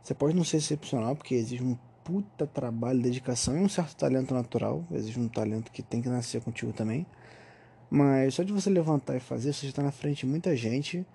Você 0.03 0.13
pode 0.13 0.35
não 0.35 0.43
ser 0.43 0.57
excepcional, 0.57 1.15
porque 1.15 1.35
exige 1.35 1.63
um 1.63 1.77
puta 2.03 2.45
trabalho, 2.45 3.01
dedicação 3.01 3.57
e 3.57 3.61
um 3.61 3.69
certo 3.69 3.95
talento 3.95 4.33
natural. 4.33 4.83
Exige 4.91 5.19
um 5.19 5.27
talento 5.27 5.71
que 5.71 5.81
tem 5.81 6.01
que 6.01 6.09
nascer 6.09 6.41
contigo 6.41 6.73
também. 6.73 7.05
Mas 7.89 8.35
só 8.35 8.43
de 8.43 8.51
você 8.51 8.69
levantar 8.69 9.15
e 9.15 9.19
fazer, 9.19 9.53
você 9.53 9.67
já 9.67 9.69
está 9.69 9.83
na 9.83 9.91
frente 9.91 10.19
de 10.19 10.25
muita 10.25 10.55
gente. 10.55 11.05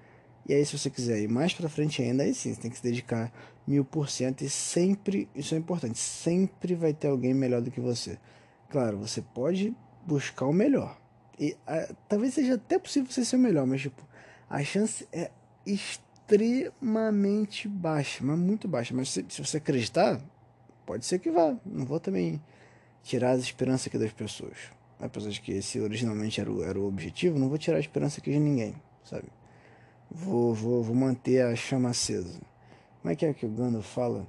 E 0.48 0.54
aí, 0.54 0.64
se 0.64 0.76
você 0.76 0.90
quiser 0.90 1.20
ir 1.20 1.28
mais 1.28 1.54
para 1.54 1.68
frente 1.68 2.02
ainda, 2.02 2.22
aí 2.22 2.34
sim, 2.34 2.54
você 2.54 2.60
tem 2.60 2.70
que 2.70 2.76
se 2.76 2.82
dedicar 2.82 3.32
mil 3.66 3.84
por 3.84 4.08
cento. 4.08 4.42
E 4.42 4.50
sempre, 4.50 5.28
isso 5.34 5.54
é 5.54 5.58
importante, 5.58 5.98
sempre 5.98 6.74
vai 6.74 6.92
ter 6.92 7.08
alguém 7.08 7.34
melhor 7.34 7.60
do 7.60 7.70
que 7.70 7.80
você. 7.80 8.18
Claro, 8.68 8.98
você 8.98 9.22
pode 9.22 9.74
buscar 10.06 10.46
o 10.46 10.52
melhor. 10.52 10.98
E 11.38 11.56
a, 11.66 11.94
talvez 12.08 12.34
seja 12.34 12.54
até 12.54 12.78
possível 12.78 13.10
você 13.10 13.24
ser 13.24 13.36
o 13.36 13.38
melhor, 13.38 13.66
mas 13.66 13.82
tipo, 13.82 14.02
a 14.48 14.62
chance 14.62 15.06
é 15.12 15.30
extremamente 15.64 17.68
baixa, 17.68 18.24
mas 18.24 18.38
muito 18.38 18.66
baixa. 18.66 18.94
Mas 18.94 19.10
se, 19.10 19.24
se 19.28 19.44
você 19.44 19.58
acreditar, 19.58 20.20
pode 20.84 21.06
ser 21.06 21.18
que 21.18 21.30
vá. 21.30 21.56
Não 21.64 21.84
vou 21.84 22.00
também 22.00 22.40
tirar 23.02 23.32
as 23.32 23.40
esperanças 23.40 23.86
aqui 23.86 23.98
das 23.98 24.12
pessoas. 24.12 24.56
Apesar 24.98 25.30
de 25.30 25.40
que 25.40 25.52
esse 25.52 25.80
originalmente 25.80 26.40
era 26.40 26.52
o, 26.52 26.62
era 26.62 26.78
o 26.78 26.86
objetivo, 26.86 27.38
não 27.38 27.48
vou 27.48 27.56
tirar 27.56 27.78
a 27.78 27.80
esperança 27.80 28.20
aqui 28.20 28.30
de 28.30 28.38
ninguém, 28.38 28.74
sabe? 29.04 29.28
Vou, 30.10 30.52
vou, 30.52 30.82
vou 30.82 30.94
manter 30.94 31.42
a 31.42 31.54
chama 31.54 31.90
acesa. 31.90 32.40
Como 33.00 33.12
é 33.12 33.16
que 33.16 33.24
é 33.24 33.32
que 33.32 33.46
o 33.46 33.50
Gandalf 33.50 33.86
fala? 33.86 34.26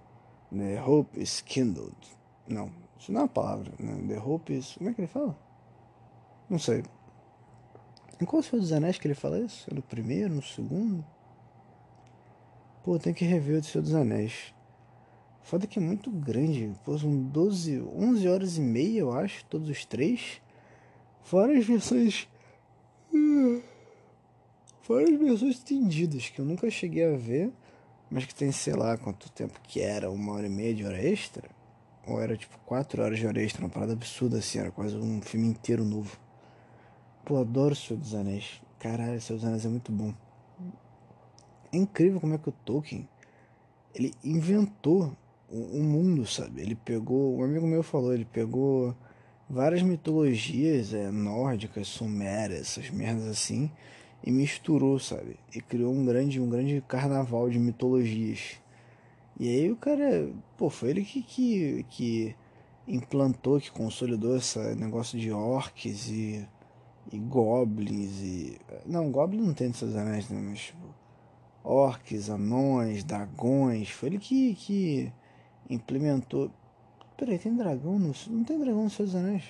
The 0.56 0.82
hope 0.82 1.20
is 1.20 1.42
kindled. 1.42 1.96
Não, 2.48 2.72
isso 3.00 3.12
não 3.12 3.22
é 3.22 3.24
uma 3.24 3.30
palavra. 3.30 3.72
Né? 3.80 4.16
The 4.16 4.20
hope 4.20 4.54
is. 4.56 4.76
Como 4.76 4.90
é 4.90 4.94
que 4.94 5.02
ele 5.02 5.08
fala? 5.08 5.38
Não 6.50 6.60
sei. 6.60 6.84
Em 8.22 8.26
qual 8.26 8.44
Senhor 8.44 8.62
dos 8.62 8.72
Anéis 8.72 9.00
que 9.00 9.08
ele 9.08 9.16
fala 9.16 9.40
isso? 9.40 9.68
É 9.72 9.74
no 9.74 9.82
primeiro, 9.82 10.34
no 10.34 10.44
segundo? 10.44 11.04
Pô, 12.84 13.00
tem 13.00 13.14
que 13.14 13.26
rever 13.26 13.60
o 13.60 13.64
Senhor 13.64 13.84
dos 13.84 13.96
Anéis. 13.96 14.54
Foda 15.42 15.66
que 15.66 15.80
é 15.80 15.82
muito 15.82 16.12
grande. 16.12 16.72
Pô, 16.86 16.98
são 16.98 17.12
12, 17.16 17.82
11 17.82 18.28
horas 18.28 18.58
e 18.58 18.62
meia, 18.62 19.00
eu 19.00 19.12
acho, 19.12 19.44
todos 19.46 19.70
os 19.70 19.86
três. 19.86 20.42
Fora 21.24 21.58
as 21.58 21.66
versões. 21.66 22.28
Uh, 24.82 24.86
Fora 24.86 25.04
as 25.04 25.20
versões 25.20 25.56
estendidas, 25.56 26.30
que 26.30 26.40
eu 26.40 26.46
nunca 26.46 26.70
cheguei 26.70 27.06
a 27.06 27.18
ver, 27.18 27.52
mas 28.10 28.26
que 28.26 28.36
tem, 28.36 28.52
sei 28.52 28.74
lá, 28.74 28.98
quanto 28.98 29.32
tempo 29.32 29.60
que 29.64 29.80
era, 29.80 30.10
uma 30.10 30.34
hora 30.34 30.48
e 30.48 30.50
meia 30.50 30.74
de 30.74 30.86
hora 30.86 31.02
extra? 31.02 31.50
Ou 32.08 32.20
era 32.22 32.36
tipo 32.36 32.58
quatro 32.66 33.02
horas 33.02 33.20
de 33.20 33.28
hora 33.28 33.42
extra, 33.42 33.64
uma 33.64 33.70
parada 33.70 33.94
absurda 33.94 34.40
assim, 34.40 34.60
era 34.60 34.72
quase 34.72 34.96
um 34.98 35.22
filme 35.22 35.48
inteiro 35.48 35.86
novo. 35.86 36.18
Pô, 37.24 37.38
adoro 37.38 37.74
o 37.74 37.76
Senhor 37.76 38.00
dos 38.00 38.16
Anéis. 38.16 38.62
Caralho, 38.80 39.18
o 39.18 39.22
Senhor 39.22 39.38
dos 39.38 39.48
Anéis 39.48 39.66
é 39.66 39.70
muito 39.70 39.92
bom. 39.92 40.14
É 41.72 41.78
incrível 41.78 42.20
como 42.20 42.34
é 42.34 42.38
que 42.38 42.50
o 42.50 42.52
Tolkien, 42.52 43.08
ele 43.94 44.14
inventou 44.24 45.16
um 45.50 45.84
mundo, 45.84 46.26
sabe? 46.26 46.62
Ele 46.62 46.76
pegou, 46.76 47.38
um 47.38 47.44
amigo 47.44 47.68
meu 47.68 47.84
falou, 47.84 48.14
ele 48.14 48.26
pegou 48.26 48.96
várias 49.50 49.82
mitologias 49.82 50.94
é, 50.94 51.12
nórdicas, 51.12 51.88
sumérias, 51.88 52.62
essas 52.62 52.90
merdas 52.90 53.28
assim, 53.28 53.70
e 54.24 54.32
misturou, 54.32 55.00
sabe? 55.00 55.38
E 55.54 55.62
criou 55.62 55.94
um 55.94 56.06
grande, 56.06 56.40
um 56.40 56.50
grande 56.50 56.84
carnaval 56.88 57.50
de 57.50 57.60
mitologias. 57.60 58.60
E 59.40 59.50
aí 59.50 59.72
o 59.72 59.76
cara, 59.76 60.32
pô, 60.58 60.70
foi 60.70 60.92
ele 60.92 61.04
que, 61.04 61.24
que, 61.24 61.86
que 61.90 62.36
implantou, 62.88 63.60
que 63.60 63.72
consolidou 63.72 64.38
esse 64.38 64.60
negócio 64.76 65.20
de 65.20 65.32
orcs 65.32 66.10
e, 66.10 66.48
e 67.12 67.18
goblins 67.18 68.20
e... 68.22 68.60
Não, 68.86 69.12
goblin 69.12 69.42
não 69.42 69.54
tem 69.54 69.74
seus 69.74 69.96
anéis, 69.96 70.30
né? 70.30 70.40
Mas, 70.40 70.60
tipo, 70.60 70.94
orcs, 71.64 72.30
anões, 72.30 73.04
dragões, 73.04 73.90
foi 73.90 74.10
ele 74.10 74.20
que, 74.20 74.54
que 74.56 75.12
implementou 75.70 76.52
Peraí, 77.22 77.38
tem 77.38 77.56
dragão 77.56 78.00
no. 78.00 78.14
Não 78.30 78.44
tem 78.44 78.58
dragão 78.58 78.86
nos 78.86 78.94
seus 78.94 79.14
anéis? 79.14 79.44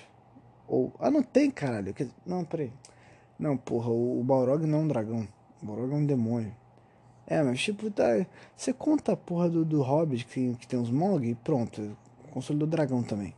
Ou. 0.68 0.92
Ah, 0.98 1.10
não 1.10 1.22
tem, 1.22 1.50
caralho. 1.50 1.94
Não, 2.26 2.44
peraí. 2.44 2.70
Não, 3.42 3.56
porra, 3.56 3.90
o, 3.90 4.22
Balrog 4.22 4.64
não 4.66 4.78
é 4.78 4.82
um 4.82 4.86
dragão. 4.86 5.26
O 5.60 5.66
Balrog 5.66 5.92
é 5.92 5.96
um 5.96 6.06
demônio. 6.06 6.54
É, 7.26 7.42
mas 7.42 7.60
tipo, 7.60 7.90
tá. 7.90 8.24
Você 8.56 8.72
conta 8.72 9.14
a 9.14 9.16
porra 9.16 9.50
do, 9.50 9.64
do 9.64 9.82
Hobbit 9.82 10.24
que 10.26 10.34
tem, 10.34 10.54
que 10.54 10.68
tem 10.68 10.78
uns 10.78 10.92
Mog 10.92 11.28
e 11.28 11.34
pronto. 11.34 11.96
Consolidou 12.30 12.68
o 12.68 12.70
dragão 12.70 13.02
também. 13.02 13.34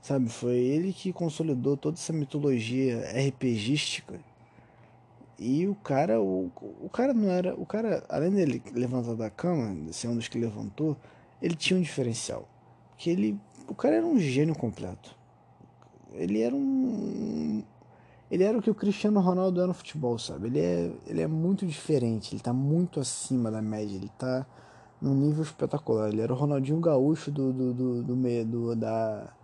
Sabe? 0.00 0.28
Foi 0.28 0.56
ele 0.56 0.92
que 0.92 1.12
consolidou 1.12 1.76
toda 1.76 1.96
essa 1.96 2.12
mitologia 2.12 2.98
RPGística. 3.28 4.18
E 5.38 5.68
o 5.68 5.76
cara, 5.76 6.20
o, 6.20 6.50
o 6.80 6.88
cara 6.88 7.14
não 7.14 7.30
era. 7.30 7.54
O 7.54 7.64
cara, 7.64 8.04
além 8.08 8.32
dele 8.32 8.60
levantar 8.74 9.14
da 9.14 9.30
cama, 9.30 9.92
ser 9.92 10.08
um 10.08 10.16
dos 10.16 10.26
que 10.26 10.36
levantou, 10.36 10.96
ele 11.40 11.54
tinha 11.54 11.78
um 11.78 11.82
diferencial 11.82 12.48
que 12.96 13.08
ele. 13.08 13.38
O 13.68 13.74
cara 13.74 13.94
era 13.94 14.06
um 14.06 14.18
gênio 14.18 14.56
completo. 14.56 15.16
Ele 16.12 16.40
era 16.42 16.56
um. 16.56 17.62
Ele 18.32 18.44
era 18.44 18.56
o 18.56 18.62
que 18.62 18.70
o 18.70 18.74
Cristiano 18.74 19.20
Ronaldo 19.20 19.60
é 19.60 19.66
no 19.66 19.74
futebol, 19.74 20.18
sabe? 20.18 20.46
Ele 20.46 20.58
é, 20.58 20.90
ele 21.06 21.20
é 21.20 21.26
muito 21.26 21.66
diferente, 21.66 22.34
ele 22.34 22.40
tá 22.40 22.50
muito 22.50 22.98
acima 22.98 23.50
da 23.50 23.60
média, 23.60 23.94
ele 23.94 24.10
tá 24.16 24.46
num 24.98 25.14
nível 25.14 25.42
espetacular. 25.42 26.08
Ele 26.08 26.22
era 26.22 26.32
o 26.32 26.36
Ronaldinho 26.36 26.80
Gaúcho 26.80 27.30
do, 27.30 27.52
do, 27.52 27.74
do, 27.74 28.02
do, 28.02 28.44
do 28.46 28.74
da, 28.74 29.34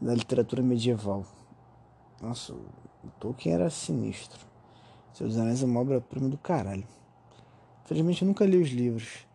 da 0.00 0.14
literatura 0.14 0.62
medieval. 0.62 1.26
Nossa, 2.22 2.52
o 2.52 3.10
Tolkien 3.18 3.56
era 3.56 3.68
sinistro. 3.70 4.38
Seus 5.12 5.36
Anéis 5.36 5.60
é 5.60 5.66
uma 5.66 5.80
obra-prima 5.80 6.28
do 6.28 6.38
caralho. 6.38 6.86
Infelizmente 7.84 8.22
eu 8.22 8.28
nunca 8.28 8.46
li 8.46 8.58
os 8.58 8.68
livros. 8.68 9.26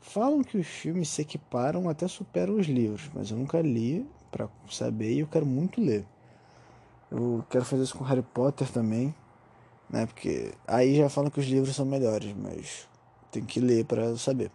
Falam 0.00 0.42
que 0.42 0.56
os 0.56 0.66
filmes 0.66 1.10
se 1.10 1.20
equiparam 1.20 1.90
até 1.90 2.08
superam 2.08 2.56
os 2.56 2.66
livros, 2.66 3.10
mas 3.12 3.30
eu 3.30 3.36
nunca 3.36 3.60
li 3.60 4.08
para 4.30 4.48
saber 4.70 5.12
e 5.12 5.20
eu 5.20 5.26
quero 5.26 5.44
muito 5.44 5.78
ler. 5.78 6.06
Eu 7.10 7.44
quero 7.48 7.64
fazer 7.64 7.82
isso 7.82 7.96
com 7.96 8.04
Harry 8.04 8.22
Potter 8.22 8.70
também, 8.70 9.14
né? 9.88 10.06
Porque 10.06 10.52
aí 10.66 10.96
já 10.96 11.08
falam 11.08 11.30
que 11.30 11.40
os 11.40 11.46
livros 11.46 11.74
são 11.74 11.86
melhores, 11.86 12.34
mas 12.36 12.88
tem 13.30 13.44
que 13.44 13.60
ler 13.60 13.84
para 13.84 14.16
saber. 14.16 14.50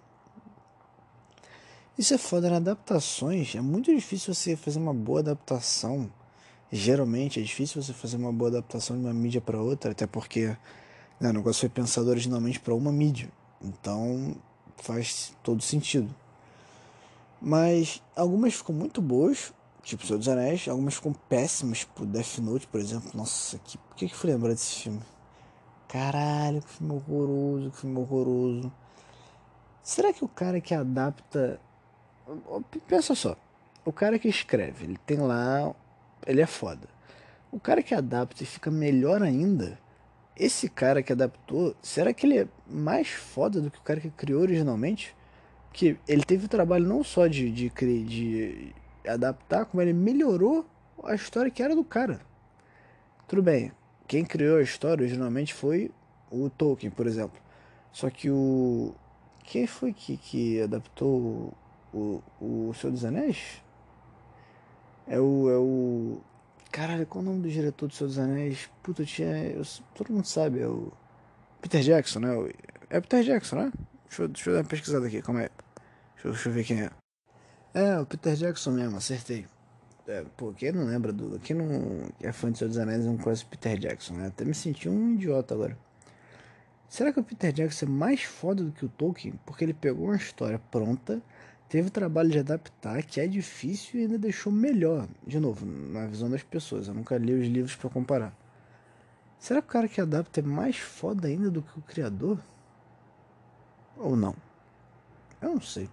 Isso 1.97 2.13
é 2.13 2.17
foda, 2.17 2.49
nas 2.49 2.57
adaptações 2.57 3.53
é 3.55 3.61
muito 3.61 3.93
difícil 3.93 4.33
você 4.33 4.55
fazer 4.55 4.79
uma 4.79 4.93
boa 4.93 5.19
adaptação. 5.19 6.11
Geralmente 6.71 7.39
é 7.39 7.43
difícil 7.43 7.81
você 7.81 7.93
fazer 7.93 8.17
uma 8.17 8.31
boa 8.31 8.49
adaptação 8.49 8.97
de 8.97 9.03
uma 9.03 9.13
mídia 9.13 9.41
para 9.41 9.61
outra, 9.61 9.91
até 9.91 10.07
porque 10.07 10.55
né, 11.19 11.29
o 11.29 11.33
negócio 11.33 11.59
foi 11.59 11.69
pensado 11.69 12.09
originalmente 12.09 12.59
para 12.59 12.73
uma 12.73 12.91
mídia. 12.91 13.29
Então 13.61 14.35
faz 14.77 15.33
todo 15.43 15.61
sentido. 15.61 16.13
Mas 17.41 18.01
algumas 18.15 18.53
ficam 18.53 18.73
muito 18.73 19.01
boas, 19.01 19.53
tipo 19.83 20.05
Senhor 20.05 20.19
dos 20.19 20.27
Anéis, 20.27 20.67
algumas 20.67 20.95
ficam 20.95 21.13
péssimas, 21.13 21.79
tipo 21.79 22.05
Death 22.05 22.37
Note, 22.39 22.67
por 22.67 22.79
exemplo. 22.79 23.11
Nossa, 23.13 23.59
que, 23.59 23.77
por 23.77 23.95
que, 23.95 24.07
que 24.07 24.15
fui 24.15 24.29
lembrar 24.29 24.49
desse 24.49 24.83
filme? 24.83 25.01
Caralho, 25.87 26.61
que 26.61 26.69
filme 26.69 26.93
horroroso, 26.93 27.71
que 27.71 27.77
filme 27.77 27.99
horroroso. 27.99 28.71
Será 29.83 30.13
que 30.13 30.23
o 30.23 30.27
cara 30.27 30.61
que 30.61 30.73
adapta. 30.73 31.59
Pensa 32.87 33.15
só, 33.15 33.35
o 33.83 33.91
cara 33.91 34.19
que 34.19 34.27
escreve, 34.27 34.85
ele 34.85 34.97
tem 35.05 35.17
lá. 35.17 35.73
Ele 36.25 36.41
é 36.41 36.45
foda. 36.45 36.87
O 37.51 37.59
cara 37.59 37.83
que 37.83 37.93
adapta 37.93 38.43
e 38.43 38.45
fica 38.45 38.71
melhor 38.71 39.21
ainda 39.21 39.77
esse 40.35 40.69
cara 40.69 41.03
que 41.03 41.13
adaptou, 41.13 41.75
será 41.81 42.13
que 42.13 42.25
ele 42.25 42.39
é 42.39 42.47
mais 42.67 43.09
foda 43.09 43.61
do 43.61 43.69
que 43.69 43.77
o 43.77 43.83
cara 43.83 43.99
que 43.99 44.09
criou 44.09 44.41
originalmente? 44.41 45.15
Que 45.71 45.97
ele 46.07 46.23
teve 46.23 46.45
o 46.45 46.49
trabalho 46.49 46.87
não 46.87 47.03
só 47.03 47.27
de, 47.27 47.51
de, 47.51 47.69
de 47.69 48.75
adaptar, 49.07 49.65
como 49.65 49.81
ele 49.81 49.93
melhorou 49.93 50.65
a 51.03 51.15
história 51.15 51.51
que 51.51 51.61
era 51.63 51.75
do 51.75 51.83
cara. 51.83 52.21
Tudo 53.27 53.41
bem, 53.41 53.71
quem 54.07 54.25
criou 54.25 54.57
a 54.57 54.61
história 54.61 55.03
originalmente 55.03 55.53
foi 55.53 55.91
o 56.29 56.49
Tolkien, 56.49 56.91
por 56.91 57.07
exemplo. 57.07 57.39
Só 57.91 58.09
que 58.09 58.29
o. 58.29 58.93
Quem 59.43 59.67
foi 59.67 59.93
que, 59.93 60.17
que 60.17 60.61
adaptou 60.61 61.53
o, 61.93 62.21
o 62.39 62.73
Senhor 62.73 62.93
dos 62.93 63.05
Anéis? 63.05 63.61
É 65.07 65.19
o. 65.19 65.49
É 65.49 65.57
o 65.57 66.21
Caralho, 66.71 67.05
qual 67.05 67.23
é 67.23 67.27
o 67.27 67.29
nome 67.31 67.43
do 67.43 67.49
diretor 67.49 67.87
do 67.87 67.93
Senhor 67.93 68.07
dos 68.07 68.19
Anéis? 68.19 68.69
Puta, 68.81 69.03
tinha. 69.03 69.45
Eu, 69.49 69.63
todo 69.93 70.13
mundo 70.13 70.25
sabe, 70.25 70.61
é 70.61 70.67
o. 70.67 70.91
Peter 71.61 71.81
Jackson, 71.81 72.19
né? 72.19 72.29
É 72.89 72.99
Peter 72.99 73.23
Jackson, 73.23 73.55
né? 73.57 73.71
Deixa 74.07 74.23
eu, 74.23 74.27
deixa 74.27 74.49
eu 74.49 74.53
dar 74.53 74.61
uma 74.61 74.67
pesquisada 74.67 75.07
aqui, 75.07 75.21
calma 75.21 75.41
aí. 75.41 75.49
Deixa 76.15 76.29
deixa 76.29 76.49
eu 76.49 76.53
ver 76.53 76.63
quem 76.63 76.81
é. 76.81 77.00
É, 77.73 77.99
o 77.99 78.05
Peter 78.05 78.35
Jackson 78.35 78.71
mesmo, 78.71 78.97
acertei. 78.97 79.47
É, 80.07 80.25
pô, 80.35 80.51
quem 80.51 80.71
não 80.71 80.85
lembra 80.85 81.13
do. 81.13 81.39
Quem 81.39 81.55
não 81.55 82.09
é 82.21 82.31
fã 82.31 82.51
de 82.51 82.57
Senhor 82.57 82.69
dos 82.69 82.77
Anéis 82.77 83.05
não 83.05 83.17
conhece 83.17 83.43
o 83.43 83.47
Peter 83.47 83.77
Jackson, 83.77 84.15
né? 84.15 84.27
Até 84.27 84.43
me 84.43 84.53
senti 84.53 84.89
um 84.89 85.13
idiota 85.13 85.53
agora. 85.53 85.77
Será 86.89 87.13
que 87.13 87.19
o 87.19 87.23
Peter 87.23 87.53
Jackson 87.53 87.85
é 87.85 87.89
mais 87.89 88.23
foda 88.23 88.63
do 88.63 88.71
que 88.71 88.85
o 88.85 88.89
Tolkien? 88.89 89.39
Porque 89.45 89.63
ele 89.63 89.73
pegou 89.73 90.07
uma 90.07 90.17
história 90.17 90.59
pronta 90.69 91.21
teve 91.71 91.87
o 91.87 91.91
trabalho 91.91 92.29
de 92.29 92.37
adaptar, 92.37 93.01
que 93.01 93.21
é 93.21 93.25
difícil 93.25 93.97
e 93.97 94.03
ainda 94.03 94.19
deixou 94.19 94.51
melhor. 94.51 95.07
De 95.25 95.39
novo, 95.39 95.65
na 95.65 96.05
visão 96.05 96.29
das 96.29 96.43
pessoas, 96.43 96.89
eu 96.89 96.93
nunca 96.93 97.17
li 97.17 97.31
os 97.31 97.47
livros 97.47 97.77
para 97.77 97.89
comparar. 97.89 98.35
Será 99.39 99.61
que 99.61 99.69
o 99.69 99.71
cara 99.71 99.87
que 99.87 100.01
adapta 100.01 100.41
é 100.41 100.43
mais 100.43 100.75
foda 100.77 101.29
ainda 101.29 101.49
do 101.49 101.61
que 101.61 101.79
o 101.79 101.81
criador? 101.81 102.37
Ou 103.95 104.17
não? 104.17 104.35
Eu 105.41 105.51
não 105.51 105.61
sei. 105.61 105.89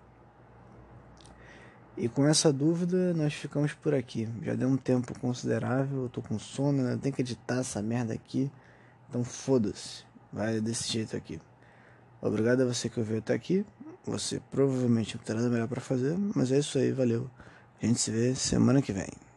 E 2.00 2.08
com 2.08 2.24
essa 2.28 2.52
dúvida, 2.52 3.12
nós 3.12 3.34
ficamos 3.34 3.72
por 3.72 3.92
aqui. 3.92 4.28
Já 4.42 4.54
deu 4.54 4.68
um 4.68 4.76
tempo 4.76 5.18
considerável, 5.18 6.04
eu 6.04 6.08
tô 6.08 6.22
com 6.22 6.38
sono, 6.38 6.84
né? 6.84 6.96
tem 7.02 7.10
que 7.10 7.22
editar 7.22 7.58
essa 7.58 7.82
merda 7.82 8.14
aqui. 8.14 8.48
Então 9.08 9.24
foda-se. 9.24 10.04
Vai 10.32 10.60
desse 10.60 10.92
jeito 10.92 11.16
aqui. 11.16 11.40
Obrigado 12.22 12.60
a 12.60 12.66
você 12.66 12.88
que 12.88 13.00
ouviu 13.00 13.18
até 13.18 13.34
aqui. 13.34 13.66
Você 14.04 14.40
provavelmente 14.48 15.16
não 15.16 15.24
terá 15.24 15.40
nada 15.40 15.50
melhor 15.50 15.66
para 15.66 15.80
fazer, 15.80 16.16
mas 16.36 16.52
é 16.52 16.58
isso 16.60 16.78
aí, 16.78 16.92
valeu. 16.92 17.28
A 17.82 17.86
gente 17.86 17.98
se 17.98 18.12
vê 18.12 18.32
semana 18.32 18.80
que 18.80 18.92
vem. 18.92 19.27